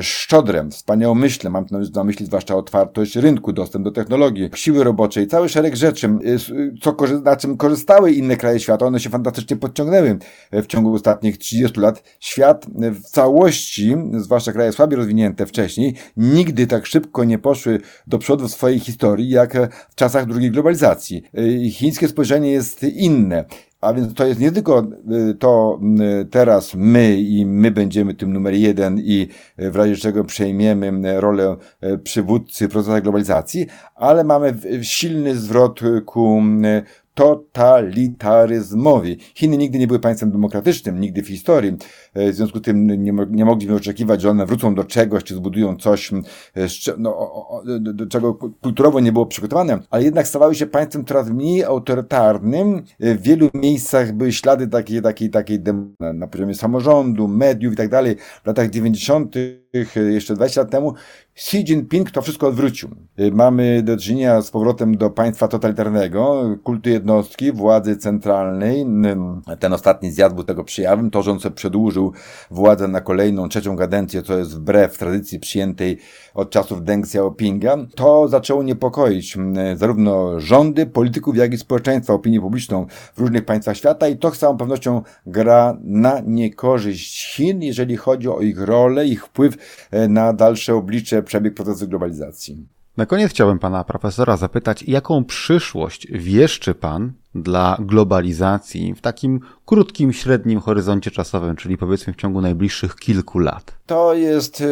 szczodrem, 0.00 0.70
wspaniałomyślne. 0.70 1.50
Mam 1.50 1.66
na 1.70 1.83
myśli 2.04 2.26
zwłaszcza 2.26 2.56
otwartość 2.56 3.16
rynku, 3.16 3.52
dostęp 3.52 3.84
do 3.84 3.90
technologii, 3.90 4.50
siły 4.54 4.84
roboczej, 4.84 5.26
cały 5.26 5.48
szereg 5.48 5.76
rzeczy, 5.76 6.08
co, 6.82 6.96
na 7.24 7.36
czym 7.36 7.56
korzystały 7.56 8.12
inne 8.12 8.36
kraje 8.36 8.60
świata. 8.60 8.86
One 8.86 9.00
się 9.00 9.10
fantastycznie 9.10 9.56
podciągnęły 9.56 10.18
w 10.52 10.66
ciągu 10.66 10.94
ostatnich 10.94 11.38
30 11.38 11.80
lat. 11.80 12.02
Świat 12.20 12.66
w 12.74 13.02
całości, 13.02 13.96
zwłaszcza 14.16 14.52
kraje 14.52 14.72
słabiej 14.72 14.96
rozwinięte 14.96 15.46
wcześniej, 15.46 15.94
nigdy 16.16 16.66
tak 16.66 16.86
szybko 16.86 17.24
nie 17.24 17.38
poszły 17.38 17.80
do 18.06 18.18
przodu 18.18 18.48
w 18.48 18.52
swojej 18.52 18.78
historii, 18.78 19.28
jak 19.30 19.74
w 19.90 19.94
czasach 19.94 20.26
drugiej 20.26 20.50
globalizacji. 20.50 21.22
Chińskie 21.70 22.08
spojrzenie 22.08 22.50
jest 22.50 22.82
inne. 22.82 23.44
A 23.84 23.94
więc 23.94 24.14
to 24.14 24.26
jest 24.26 24.40
nie 24.40 24.52
tylko 24.52 24.86
y, 25.30 25.34
to 25.34 25.80
y, 26.22 26.24
teraz 26.24 26.74
my 26.74 27.16
i 27.16 27.46
my 27.46 27.70
będziemy 27.70 28.14
tym 28.14 28.32
numer 28.32 28.54
jeden 28.54 28.98
i 28.98 29.28
y, 29.60 29.70
w 29.70 29.76
razie 29.76 29.96
czego 29.96 30.24
przejmiemy 30.24 31.20
rolę 31.20 31.56
przywódcy 32.04 32.68
procesu 32.68 33.02
globalizacji, 33.02 33.66
ale 33.94 34.24
mamy 34.24 34.54
silny 34.82 35.36
zwrot 35.36 35.80
ku 36.06 36.42
totalitaryzmowi. 37.14 39.18
Chiny 39.34 39.56
nigdy 39.56 39.78
nie 39.78 39.86
były 39.86 39.98
państwem 39.98 40.30
demokratycznym, 40.30 41.00
nigdy 41.00 41.22
w 41.22 41.28
historii. 41.28 41.76
E, 42.14 42.32
w 42.32 42.34
związku 42.34 42.58
z 42.58 42.62
tym 42.62 42.86
nie, 42.86 43.12
nie 43.30 43.44
mogliśmy 43.44 43.74
oczekiwać, 43.74 44.20
że 44.20 44.30
one 44.30 44.46
wrócą 44.46 44.74
do 44.74 44.84
czegoś, 44.84 45.24
czy 45.24 45.34
zbudują 45.34 45.76
coś, 45.76 46.10
no, 46.98 47.40
do 47.80 48.06
czego 48.06 48.34
kulturowo 48.34 49.00
nie 49.00 49.12
było 49.12 49.26
przygotowane, 49.26 49.78
ale 49.90 50.04
jednak 50.04 50.28
stawały 50.28 50.54
się 50.54 50.66
państwem 50.66 51.04
coraz 51.04 51.30
mniej 51.30 51.64
autorytarnym. 51.64 52.82
E, 53.00 53.14
w 53.14 53.22
wielu 53.22 53.48
miejscach 53.54 54.12
były 54.12 54.32
ślady 54.32 54.68
takiej, 54.68 55.02
takiej, 55.02 55.30
takiej 55.30 55.58
na 56.14 56.26
poziomie 56.26 56.54
samorządu, 56.54 57.28
mediów 57.28 57.72
i 57.72 57.76
tak 57.76 57.88
dalej. 57.88 58.16
W 58.44 58.46
latach 58.46 58.70
90., 58.70 59.36
e, 59.36 60.00
jeszcze 60.00 60.34
20 60.34 60.60
lat 60.60 60.70
temu, 60.70 60.94
Xi 61.36 61.58
Jinping 61.58 62.10
to 62.10 62.22
wszystko 62.22 62.46
odwrócił. 62.46 62.88
Mamy 63.32 63.82
do 63.82 63.96
czynienia 63.96 64.42
z 64.42 64.50
powrotem 64.50 64.96
do 64.96 65.10
państwa 65.10 65.48
totalitarnego, 65.48 66.44
kultu 66.62 66.90
jednostki, 67.04 67.52
władzy 67.52 67.96
centralnej. 67.96 68.86
Ten 69.60 69.72
ostatni 69.72 70.10
zjazd 70.10 70.34
był 70.34 70.44
tego 70.44 70.64
przejawem, 70.64 71.10
to, 71.10 71.22
że 71.22 71.30
on 71.30 71.40
sobie 71.40 71.54
przedłużył 71.54 72.12
władzę 72.50 72.88
na 72.88 73.00
kolejną, 73.00 73.48
trzecią 73.48 73.76
kadencję, 73.76 74.22
co 74.22 74.38
jest 74.38 74.54
wbrew 74.54 74.98
tradycji 74.98 75.40
przyjętej 75.40 75.98
od 76.34 76.50
czasów 76.50 76.84
Deng 76.84 77.04
Xiaopinga, 77.04 77.76
to 77.94 78.28
zaczęło 78.28 78.62
niepokoić 78.62 79.36
zarówno 79.76 80.40
rządy, 80.40 80.86
polityków, 80.86 81.36
jak 81.36 81.52
i 81.52 81.58
społeczeństwa, 81.58 82.12
opinię 82.12 82.40
publiczną 82.40 82.86
w 83.14 83.20
różnych 83.20 83.44
państwach 83.44 83.76
świata 83.76 84.08
i 84.08 84.16
to 84.16 84.30
z 84.30 84.38
całą 84.38 84.56
pewnością 84.56 85.02
gra 85.26 85.76
na 85.82 86.20
niekorzyść 86.26 87.34
Chin, 87.34 87.62
jeżeli 87.62 87.96
chodzi 87.96 88.28
o 88.28 88.40
ich 88.40 88.60
rolę, 88.60 89.06
ich 89.06 89.26
wpływ 89.26 89.54
e, 89.90 90.08
na 90.08 90.32
dalsze 90.32 90.74
oblicze 90.74 91.22
przebieg 91.22 91.54
procesu 91.54 91.88
globalizacji. 91.88 92.74
Na 92.96 93.06
koniec 93.06 93.30
chciałbym 93.30 93.58
pana 93.58 93.84
profesora 93.84 94.36
zapytać, 94.36 94.82
jaką 94.82 95.24
przyszłość 95.24 96.06
wieszczy 96.10 96.74
pan 96.74 97.12
dla 97.34 97.76
globalizacji 97.80 98.94
w 98.94 99.00
takim 99.00 99.40
krótkim, 99.66 100.12
średnim 100.12 100.60
horyzoncie 100.60 101.10
czasowym, 101.10 101.56
czyli 101.56 101.78
powiedzmy 101.78 102.12
w 102.12 102.16
ciągu 102.16 102.40
najbliższych 102.40 102.96
kilku 102.96 103.38
lat? 103.38 103.78
To 103.86 104.14
jest, 104.14 104.62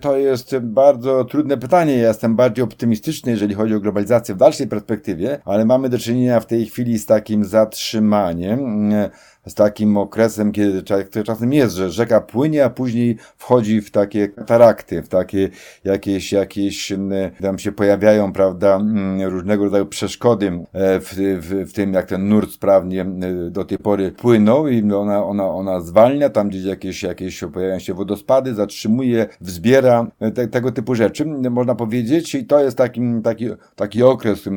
to 0.00 0.16
jest 0.16 0.58
bardzo 0.58 1.24
trudne 1.24 1.56
pytanie. 1.56 1.96
Ja 1.96 2.08
jestem 2.08 2.36
bardziej 2.36 2.64
optymistyczny, 2.64 3.32
jeżeli 3.32 3.54
chodzi 3.54 3.74
o 3.74 3.80
globalizację 3.80 4.34
w 4.34 4.38
dalszej 4.38 4.66
perspektywie, 4.66 5.40
ale 5.44 5.64
mamy 5.64 5.88
do 5.88 5.98
czynienia 5.98 6.40
w 6.40 6.46
tej 6.46 6.66
chwili 6.66 6.98
z 6.98 7.06
takim 7.06 7.44
zatrzymaniem 7.44 8.90
z 9.48 9.54
takim 9.54 9.96
okresem, 9.96 10.52
kiedy 10.52 10.82
czasem 11.24 11.52
jest, 11.52 11.74
że 11.74 11.90
rzeka 11.90 12.20
płynie, 12.20 12.64
a 12.64 12.70
później 12.70 13.16
wchodzi 13.36 13.80
w 13.80 13.90
takie 13.90 14.28
katarakty, 14.28 15.02
w 15.02 15.08
takie 15.08 15.48
jakieś, 15.84 16.32
jakieś 16.32 16.92
tam 17.40 17.58
się 17.58 17.72
pojawiają, 17.72 18.32
prawda, 18.32 18.80
różnego 19.24 19.64
rodzaju 19.64 19.86
przeszkody 19.86 20.46
e, 20.72 21.00
w, 21.00 21.14
w, 21.40 21.70
w 21.70 21.72
tym, 21.72 21.92
jak 21.92 22.06
ten 22.08 22.28
nurt 22.28 22.50
sprawnie 22.50 23.06
do 23.50 23.64
tej 23.64 23.78
pory 23.78 24.12
płynął 24.12 24.68
i 24.68 24.92
ona, 24.92 25.24
ona, 25.24 25.46
ona 25.46 25.80
zwalnia, 25.80 26.30
tam 26.30 26.48
gdzieś 26.48 26.64
jakieś, 26.64 27.02
jakieś 27.02 27.44
pojawiają 27.52 27.78
się 27.78 27.94
wodospady, 27.94 28.54
zatrzymuje, 28.54 29.26
wzbiera 29.40 30.06
e, 30.20 30.30
te, 30.30 30.48
tego 30.48 30.72
typu 30.72 30.94
rzeczy, 30.94 31.24
można 31.50 31.74
powiedzieć, 31.74 32.34
i 32.34 32.46
to 32.46 32.60
jest 32.60 32.78
taki, 32.78 33.00
taki, 33.24 33.48
taki 33.76 34.02
okres, 34.02 34.48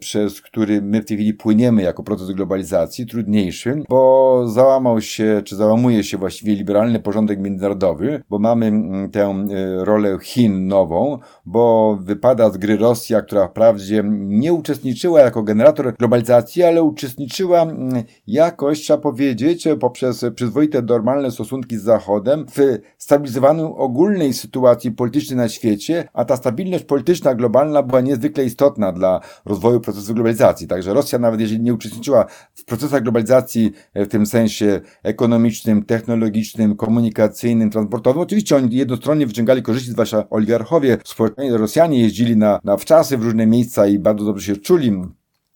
przez 0.00 0.40
który 0.40 0.82
my 0.82 1.02
w 1.02 1.04
tej 1.04 1.16
chwili 1.16 1.34
płyniemy 1.34 1.82
jako 1.82 2.02
proces 2.02 2.30
globalizacji, 2.30 3.06
trudniejszy, 3.06 3.82
bo 3.88 4.42
załamał 4.48 5.00
się, 5.00 5.42
czy 5.44 5.56
załamuje 5.56 6.04
się 6.04 6.18
właściwie 6.18 6.54
liberalny 6.54 7.00
porządek 7.00 7.40
międzynarodowy, 7.40 8.22
bo 8.30 8.38
mamy 8.38 8.66
mm, 8.66 9.10
tę 9.10 9.20
e, 9.20 9.84
rolę 9.84 10.18
Chin 10.22 10.66
nową, 10.66 11.18
bo 11.46 11.98
wypada 12.00 12.50
z 12.50 12.56
gry 12.56 12.76
Rosja, 12.76 13.22
która 13.22 13.48
wprawdzie 13.48 14.02
nie 14.20 14.52
uczestniczyła 14.52 15.20
jako 15.20 15.42
generator 15.42 15.96
globalizacji, 15.96 16.62
ale 16.62 16.82
uczestniczyła 16.82 17.62
mm, 17.62 18.02
jakoś, 18.26 18.80
trzeba 18.80 18.98
powiedzieć, 18.98 19.68
poprzez 19.80 20.24
przyzwoite, 20.34 20.82
normalne 20.82 21.30
stosunki 21.30 21.76
z 21.76 21.82
Zachodem 21.82 22.46
w 22.48 22.78
stabilizowaniu 22.98 23.74
ogólnej 23.76 24.34
sytuacji 24.34 24.92
politycznej 24.92 25.36
na 25.36 25.48
świecie, 25.48 26.08
a 26.12 26.24
ta 26.24 26.36
stabilność 26.36 26.84
polityczna 26.84 27.34
globalna 27.34 27.82
była 27.82 28.00
niezwykle 28.00 28.44
istotna 28.44 28.92
dla 28.92 29.20
rozwoju 29.44 29.69
procesu 29.78 30.14
globalizacji. 30.14 30.66
Także 30.66 30.94
Rosja, 30.94 31.18
nawet 31.18 31.40
jeżeli 31.40 31.60
nie 31.60 31.74
uczestniczyła 31.74 32.26
w 32.54 32.64
procesach 32.64 33.02
globalizacji 33.02 33.72
w 33.94 34.08
tym 34.08 34.26
sensie 34.26 34.80
ekonomicznym, 35.02 35.84
technologicznym, 35.84 36.76
komunikacyjnym, 36.76 37.70
transportowym. 37.70 38.22
Oczywiście 38.22 38.56
oni 38.56 38.76
jednostronnie 38.76 39.26
wyciągali 39.26 39.62
korzyści, 39.62 39.90
zwłaszcza 39.90 40.30
oligarchowie, 40.30 40.98
Rosjanie 41.50 42.00
jeździli 42.00 42.36
na, 42.36 42.60
na 42.64 42.76
wczasy 42.76 43.18
w 43.18 43.24
różne 43.24 43.46
miejsca 43.46 43.86
i 43.86 43.98
bardzo 43.98 44.24
dobrze 44.24 44.46
się 44.46 44.56
czuli 44.56 44.92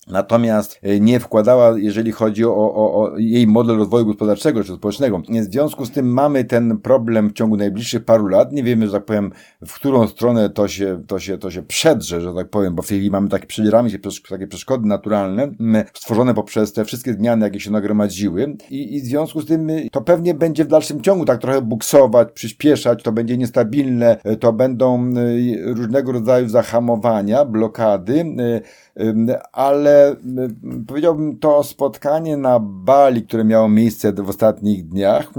Natomiast 0.08 0.78
e, 0.82 1.00
nie 1.00 1.20
wkładała, 1.20 1.78
jeżeli 1.78 2.12
chodzi 2.12 2.44
o, 2.44 2.54
o, 2.54 3.02
o, 3.02 3.18
jej 3.18 3.46
model 3.46 3.76
rozwoju 3.76 4.06
gospodarczego 4.06 4.64
czy 4.64 4.74
społecznego. 4.74 5.18
W 5.18 5.52
związku 5.52 5.86
z 5.86 5.90
tym 5.90 6.12
mamy 6.12 6.44
ten 6.44 6.78
problem 6.78 7.30
w 7.30 7.32
ciągu 7.32 7.56
najbliższych 7.56 8.04
paru 8.04 8.26
lat. 8.26 8.52
Nie 8.52 8.62
wiemy, 8.62 8.86
że 8.86 8.92
tak 8.92 9.04
powiem, 9.04 9.32
w 9.66 9.74
którą 9.74 10.06
stronę 10.06 10.50
to 10.50 10.68
się, 10.68 11.02
to 11.06 11.18
się, 11.18 11.38
to 11.38 11.50
się 11.50 11.62
przedrze, 11.62 12.20
że 12.20 12.34
tak 12.34 12.48
powiem, 12.48 12.74
bo 12.74 12.82
w 12.82 12.88
tej 12.88 12.98
chwili 12.98 13.10
mamy 13.10 13.28
takie, 13.28 13.46
przedzieramy 13.46 13.90
się 13.90 13.98
przez 13.98 14.22
takie 14.22 14.46
przeszkody 14.46 14.88
naturalne, 14.88 15.52
stworzone 15.94 16.34
poprzez 16.34 16.72
te 16.72 16.84
wszystkie 16.84 17.12
zmiany, 17.12 17.46
jakie 17.46 17.60
się 17.60 17.70
nagromadziły. 17.70 18.56
I, 18.70 18.96
I 18.96 19.00
w 19.00 19.04
związku 19.04 19.40
z 19.40 19.46
tym 19.46 19.68
to 19.92 20.00
pewnie 20.00 20.34
będzie 20.34 20.64
w 20.64 20.68
dalszym 20.68 21.00
ciągu 21.00 21.24
tak 21.24 21.40
trochę 21.40 21.62
buksować, 21.62 22.28
przyspieszać, 22.32 23.02
to 23.02 23.12
będzie 23.12 23.36
niestabilne, 23.36 24.16
e, 24.24 24.36
to 24.36 24.52
będą 24.52 25.10
e, 25.10 25.74
różnego 25.74 26.12
rodzaju 26.12 26.48
zahamowania, 26.48 27.44
blokady, 27.44 28.24
ale 29.52 30.16
powiedziałbym 30.86 31.38
to 31.38 31.62
spotkanie 31.62 32.36
na 32.36 32.60
Bali, 32.60 33.22
które 33.22 33.44
miało 33.44 33.68
miejsce 33.68 34.12
w 34.12 34.28
ostatnich 34.28 34.88
dniach, 34.88 35.30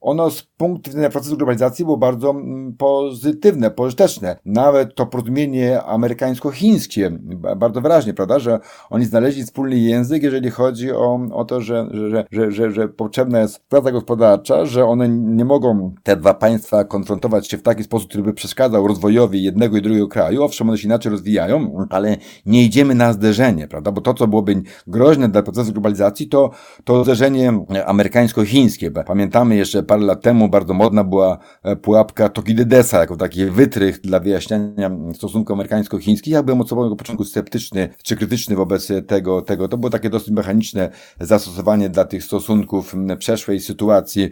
ono 0.00 0.30
z 0.30 0.42
punktu 0.42 0.90
widzenia 0.90 1.10
procesu 1.10 1.36
globalizacji 1.36 1.84
było 1.84 1.96
bardzo 1.96 2.30
mm, 2.30 2.74
pozytywne, 2.76 3.70
pożyteczne. 3.70 4.36
Nawet 4.44 4.94
to 4.94 5.06
porozumienie 5.06 5.82
amerykańsko-chińskie, 5.82 7.10
bardzo 7.56 7.80
wyraźnie, 7.80 8.14
prawda, 8.14 8.38
że 8.38 8.58
oni 8.90 9.04
znaleźli 9.04 9.44
wspólny 9.44 9.78
język, 9.78 10.22
jeżeli 10.22 10.50
chodzi 10.50 10.92
o, 10.92 11.20
o 11.32 11.44
to, 11.44 11.60
że, 11.60 11.88
że, 11.92 12.24
że, 12.30 12.52
że, 12.52 12.70
że 12.70 12.88
potrzebna 12.88 13.40
jest 13.40 13.64
praca 13.68 13.92
gospodarcza, 13.92 14.66
że 14.66 14.84
one 14.84 15.08
nie 15.08 15.44
mogą, 15.44 15.94
te 16.02 16.16
dwa 16.16 16.34
państwa, 16.34 16.84
konfrontować 16.84 17.48
się 17.48 17.58
w 17.58 17.62
taki 17.62 17.84
sposób, 17.84 18.08
który 18.08 18.24
by 18.24 18.32
przeszkadzał 18.32 18.86
rozwojowi 18.86 19.42
jednego 19.42 19.76
i 19.76 19.82
drugiego 19.82 20.08
kraju. 20.08 20.42
Owszem, 20.42 20.68
one 20.68 20.78
się 20.78 20.86
inaczej 20.86 21.12
rozwijają, 21.12 21.86
ale 21.90 22.16
nie 22.46 22.64
idziemy 22.64 22.94
na 22.94 23.12
zderzenie, 23.12 23.68
prawda, 23.68 23.92
bo 23.92 24.00
to, 24.00 24.14
co 24.14 24.26
byłoby 24.26 24.62
groźne 24.86 25.28
dla 25.28 25.42
procesu 25.42 25.72
globalizacji, 25.72 26.28
to, 26.28 26.50
to 26.84 27.04
zderzenie 27.04 27.52
amerykańsko-chińskie. 27.86 28.90
Pamiętamy 29.06 29.56
jeszcze 29.56 29.82
parę 29.90 30.02
lat 30.02 30.22
temu 30.22 30.48
bardzo 30.48 30.74
modna 30.74 31.04
była 31.04 31.38
pułapka 31.82 32.28
Tokidydesa, 32.28 32.98
jako 32.98 33.16
taki 33.16 33.46
wytrych 33.46 34.00
dla 34.00 34.20
wyjaśniania 34.20 34.90
stosunków 35.14 35.54
amerykańsko-chińskich. 35.54 36.32
Ja 36.32 36.42
byłem 36.42 36.60
od 36.60 36.68
samego 36.68 36.96
początku 36.96 37.24
sceptyczny 37.24 37.88
czy 38.02 38.16
krytyczny 38.16 38.56
wobec 38.56 38.88
tego, 39.06 39.42
tego. 39.42 39.68
To 39.68 39.78
było 39.78 39.90
takie 39.90 40.10
dosyć 40.10 40.30
mechaniczne 40.30 40.90
zastosowanie 41.20 41.88
dla 41.88 42.04
tych 42.04 42.24
stosunków 42.24 42.94
przeszłej 43.18 43.60
sytuacji, 43.60 44.30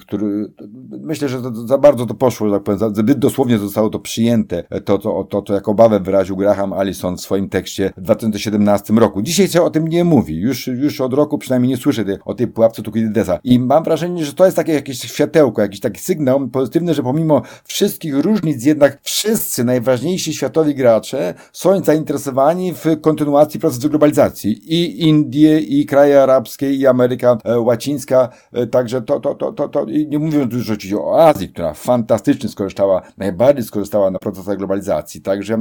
który 0.00 0.52
myślę, 1.00 1.28
że 1.28 1.38
za 1.66 1.78
bardzo 1.78 2.06
to 2.06 2.14
poszło, 2.14 2.50
tak 2.50 2.62
powiem, 2.62 2.94
zbyt 2.94 3.18
dosłownie 3.18 3.58
zostało 3.58 3.90
to 3.90 3.98
przyjęte, 3.98 4.64
to, 4.84 4.98
to, 4.98 5.24
to, 5.30 5.42
to 5.42 5.54
jako 5.54 5.70
obawę 5.70 6.00
wyraził 6.00 6.36
Graham 6.36 6.72
Allison 6.72 7.16
w 7.16 7.20
swoim 7.20 7.48
tekście 7.48 7.92
w 7.96 8.00
2017 8.00 8.94
roku. 8.94 9.22
Dzisiaj 9.22 9.48
się 9.48 9.62
o 9.62 9.70
tym 9.70 9.88
nie 9.88 10.04
mówi. 10.04 10.36
Już, 10.36 10.66
już 10.66 11.00
od 11.00 11.12
roku 11.12 11.38
przynajmniej 11.38 11.70
nie 11.70 11.76
słyszę 11.76 12.04
o 12.24 12.34
tej 12.34 12.46
pułapce 12.46 12.82
Tukididesa. 12.82 13.38
I 13.44 13.58
mam 13.58 13.84
wrażenie, 13.84 14.24
że 14.24 14.32
to 14.32 14.44
jest 14.44 14.56
takie 14.56 14.67
jakieś 14.72 14.98
światełko, 14.98 15.62
jakiś 15.62 15.80
taki 15.80 16.00
sygnał 16.00 16.48
pozytywny, 16.48 16.94
że 16.94 17.02
pomimo 17.02 17.42
wszystkich 17.64 18.14
różnic 18.14 18.64
jednak 18.64 18.98
wszyscy 19.02 19.64
najważniejsi 19.64 20.34
światowi 20.34 20.74
gracze 20.74 21.34
są 21.52 21.84
zainteresowani 21.84 22.74
w 22.74 23.00
kontynuacji 23.00 23.60
procesu 23.60 23.90
globalizacji. 23.90 24.52
I 24.74 25.08
Indie, 25.08 25.60
i 25.60 25.86
kraje 25.86 26.22
arabskie, 26.22 26.74
i 26.74 26.86
Ameryka 26.86 27.38
e, 27.44 27.60
Łacińska. 27.60 28.28
E, 28.52 28.66
także 28.66 29.02
to, 29.02 29.20
to, 29.20 29.34
to, 29.34 29.52
to, 29.52 29.68
to 29.68 29.84
nie 30.08 30.18
mówiąc 30.18 30.54
już 30.54 30.70
oczywiście 30.70 30.98
o 30.98 31.28
Azji, 31.28 31.48
która 31.48 31.74
fantastycznie 31.74 32.48
skorzystała, 32.48 33.02
najbardziej 33.18 33.64
skorzystała 33.64 34.10
na 34.10 34.18
procesach 34.18 34.56
globalizacji. 34.58 35.20
Także 35.20 35.58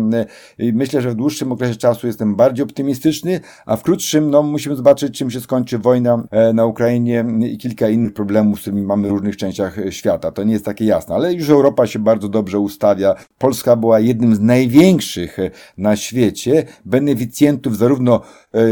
myślę, 0.74 1.02
że 1.02 1.10
w 1.10 1.16
dłuższym 1.16 1.52
okresie 1.52 1.76
czasu 1.76 2.08
jestem 2.08 2.36
bardziej 2.36 2.64
optymistyczny, 2.64 3.40
a 3.66 3.76
w 3.76 3.84
krótszym, 3.84 4.30
no 4.30 4.44
musimy 4.44 4.76
zobaczyć, 4.76 5.18
czym 5.18 5.32
się 5.32 5.42
skończy 5.42 5.78
wojna 5.78 6.24
e, 6.32 6.54
na 6.54 6.66
Ukrainie 6.66 7.26
i 7.52 7.58
kilka 7.58 7.90
innych 7.90 8.14
problemów, 8.14 8.58
z 8.58 8.62
którymi 8.62 8.82
mamy 8.82 8.97
w 9.04 9.10
różnych 9.10 9.38
częściach 9.38 9.78
świata. 9.90 10.32
To 10.32 10.44
nie 10.44 10.54
jest 10.54 10.66
takie 10.66 10.86
jasne, 10.86 11.16
ale 11.16 11.34
już 11.34 11.50
Europa 11.50 11.88
się 11.88 12.00
bardzo 12.00 12.30
dobrze 12.30 12.60
ustawia. 12.60 13.16
Polska 13.38 13.76
była 13.76 14.00
jednym 14.00 14.36
z 14.36 14.40
największych 14.40 15.38
na 15.78 15.96
świecie 15.96 16.64
beneficjentów 16.86 17.78
zarówno 17.78 18.22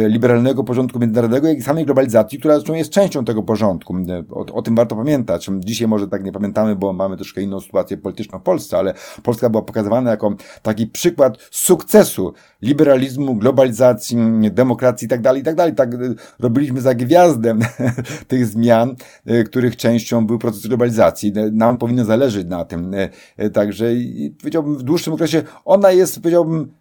liberalnego 0.07 0.63
porządku 0.63 0.99
międzynarodowego, 0.99 1.47
jak 1.47 1.57
i 1.57 1.61
samej 1.61 1.85
globalizacji, 1.85 2.39
która 2.39 2.55
zresztą 2.55 2.73
jest 2.73 2.89
częścią 2.89 3.25
tego 3.25 3.43
porządku. 3.43 3.95
O, 4.31 4.45
o 4.53 4.61
tym 4.61 4.75
warto 4.75 4.95
pamiętać. 4.95 5.49
Dzisiaj 5.59 5.87
może 5.87 6.07
tak 6.07 6.23
nie 6.23 6.31
pamiętamy, 6.31 6.75
bo 6.75 6.93
mamy 6.93 7.15
troszkę 7.15 7.41
inną 7.41 7.59
sytuację 7.59 7.97
polityczną 7.97 8.39
w 8.39 8.41
Polsce, 8.43 8.77
ale 8.77 8.93
Polska 9.23 9.49
była 9.49 9.63
pokazywana 9.63 10.11
jako 10.11 10.35
taki 10.61 10.87
przykład 10.87 11.37
sukcesu 11.51 12.33
liberalizmu, 12.61 13.35
globalizacji, 13.35 14.17
demokracji 14.51 15.05
itd., 15.05 15.23
tak 15.23 15.37
itd. 15.37 15.71
Tak, 15.71 15.75
tak 15.75 15.89
robiliśmy 16.39 16.81
za 16.81 16.95
gwiazdę 16.95 17.55
tych 18.27 18.45
zmian, 18.45 18.95
e, 19.25 19.43
których 19.43 19.77
częścią 19.77 20.14
był 20.21 20.39
proces 20.39 20.67
globalizacji. 20.67 21.33
Nam 21.51 21.77
powinno 21.77 22.05
zależeć 22.05 22.47
na 22.47 22.65
tym. 22.65 22.93
E, 22.93 23.09
e, 23.37 23.49
także 23.49 23.85
powiedziałbym 24.39 24.77
w 24.77 24.83
dłuższym 24.83 25.13
okresie 25.13 25.43
ona 25.65 25.91
jest, 25.91 26.19
powiedziałbym, 26.19 26.71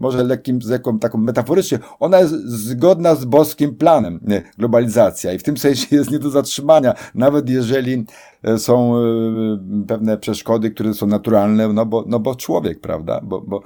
może 0.00 0.24
lekkim, 0.24 0.58
jaką, 0.70 0.98
taką 0.98 1.18
metaforycznie, 1.18 1.78
ona 2.00 2.20
jest 2.20 2.34
zgodna 2.48 3.14
z 3.14 3.24
boskim 3.24 3.74
planem 3.74 4.20
globalizacja 4.58 5.32
i 5.32 5.38
w 5.38 5.42
tym 5.42 5.56
sensie 5.56 5.96
jest 5.96 6.10
nie 6.10 6.18
do 6.18 6.30
zatrzymania, 6.30 6.94
nawet 7.14 7.50
jeżeli 7.50 8.04
E, 8.44 8.58
są 8.58 8.96
e, 8.96 9.04
pewne 9.88 10.18
przeszkody, 10.18 10.70
które 10.70 10.94
są 10.94 11.06
naturalne, 11.06 11.68
no 11.68 11.86
bo, 11.86 12.04
no 12.06 12.20
bo 12.20 12.34
człowiek, 12.34 12.80
prawda? 12.80 13.20
Bo, 13.24 13.40
bo 13.40 13.62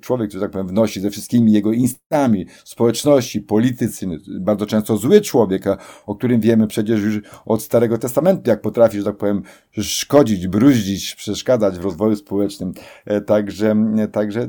człowiek, 0.00 0.30
że 0.30 0.40
tak 0.40 0.50
powiem, 0.50 0.66
wnosi 0.66 1.00
ze 1.00 1.10
wszystkimi 1.10 1.52
jego 1.52 1.72
instami, 1.72 2.46
społeczności, 2.64 3.40
politycy, 3.40 4.06
bardzo 4.40 4.66
często 4.66 4.96
zły 4.96 5.20
człowiek, 5.20 5.64
o 6.06 6.14
którym 6.14 6.40
wiemy 6.40 6.66
przecież 6.66 7.02
już 7.02 7.20
od 7.46 7.62
Starego 7.62 7.98
Testamentu, 7.98 8.50
jak 8.50 8.60
potrafi, 8.60 8.98
że 8.98 9.04
tak 9.04 9.16
powiem, 9.16 9.42
szkodzić, 9.78 10.48
bruździć, 10.48 11.14
przeszkadzać 11.14 11.78
w 11.78 11.84
rozwoju 11.84 12.16
społecznym. 12.16 12.72
E, 13.04 13.20
także, 13.20 13.76
także 14.12 14.48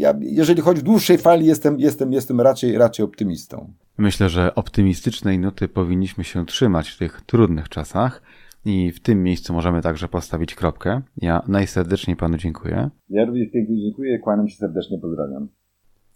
ja, 0.00 0.14
jeżeli 0.20 0.62
chodzi 0.62 0.80
w 0.80 0.84
dłuższej 0.84 1.18
fali, 1.18 1.46
jestem, 1.46 1.80
jestem, 1.80 2.12
jestem 2.12 2.40
raczej, 2.40 2.78
raczej 2.78 3.04
optymistą. 3.04 3.72
Myślę, 3.98 4.28
że 4.28 4.54
optymistycznej 4.54 5.38
nuty 5.38 5.68
powinniśmy 5.68 6.24
się 6.24 6.46
trzymać 6.46 6.88
w 6.88 6.98
tych 6.98 7.20
trudnych 7.20 7.68
czasach. 7.68 8.22
I 8.64 8.92
w 8.92 9.00
tym 9.00 9.22
miejscu 9.22 9.52
możemy 9.52 9.82
także 9.82 10.08
postawić 10.08 10.54
kropkę. 10.54 11.02
Ja 11.16 11.42
najserdeczniej 11.48 12.16
panu 12.16 12.36
dziękuję. 12.36 12.90
Ja 13.08 13.24
również 13.24 13.48
pięknie 13.52 13.76
dziękuję, 13.82 14.18
kłaniam 14.18 14.48
się 14.48 14.56
serdecznie, 14.56 14.98
pozdrawiam. 14.98 15.48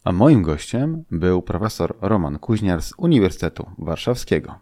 A 0.04 0.12
moim 0.12 0.42
gościem 0.42 1.04
był 1.10 1.42
profesor 1.42 1.96
Roman 2.00 2.38
Kuźniar 2.38 2.82
z 2.82 2.92
Uniwersytetu 2.98 3.66
Warszawskiego. 3.78 4.54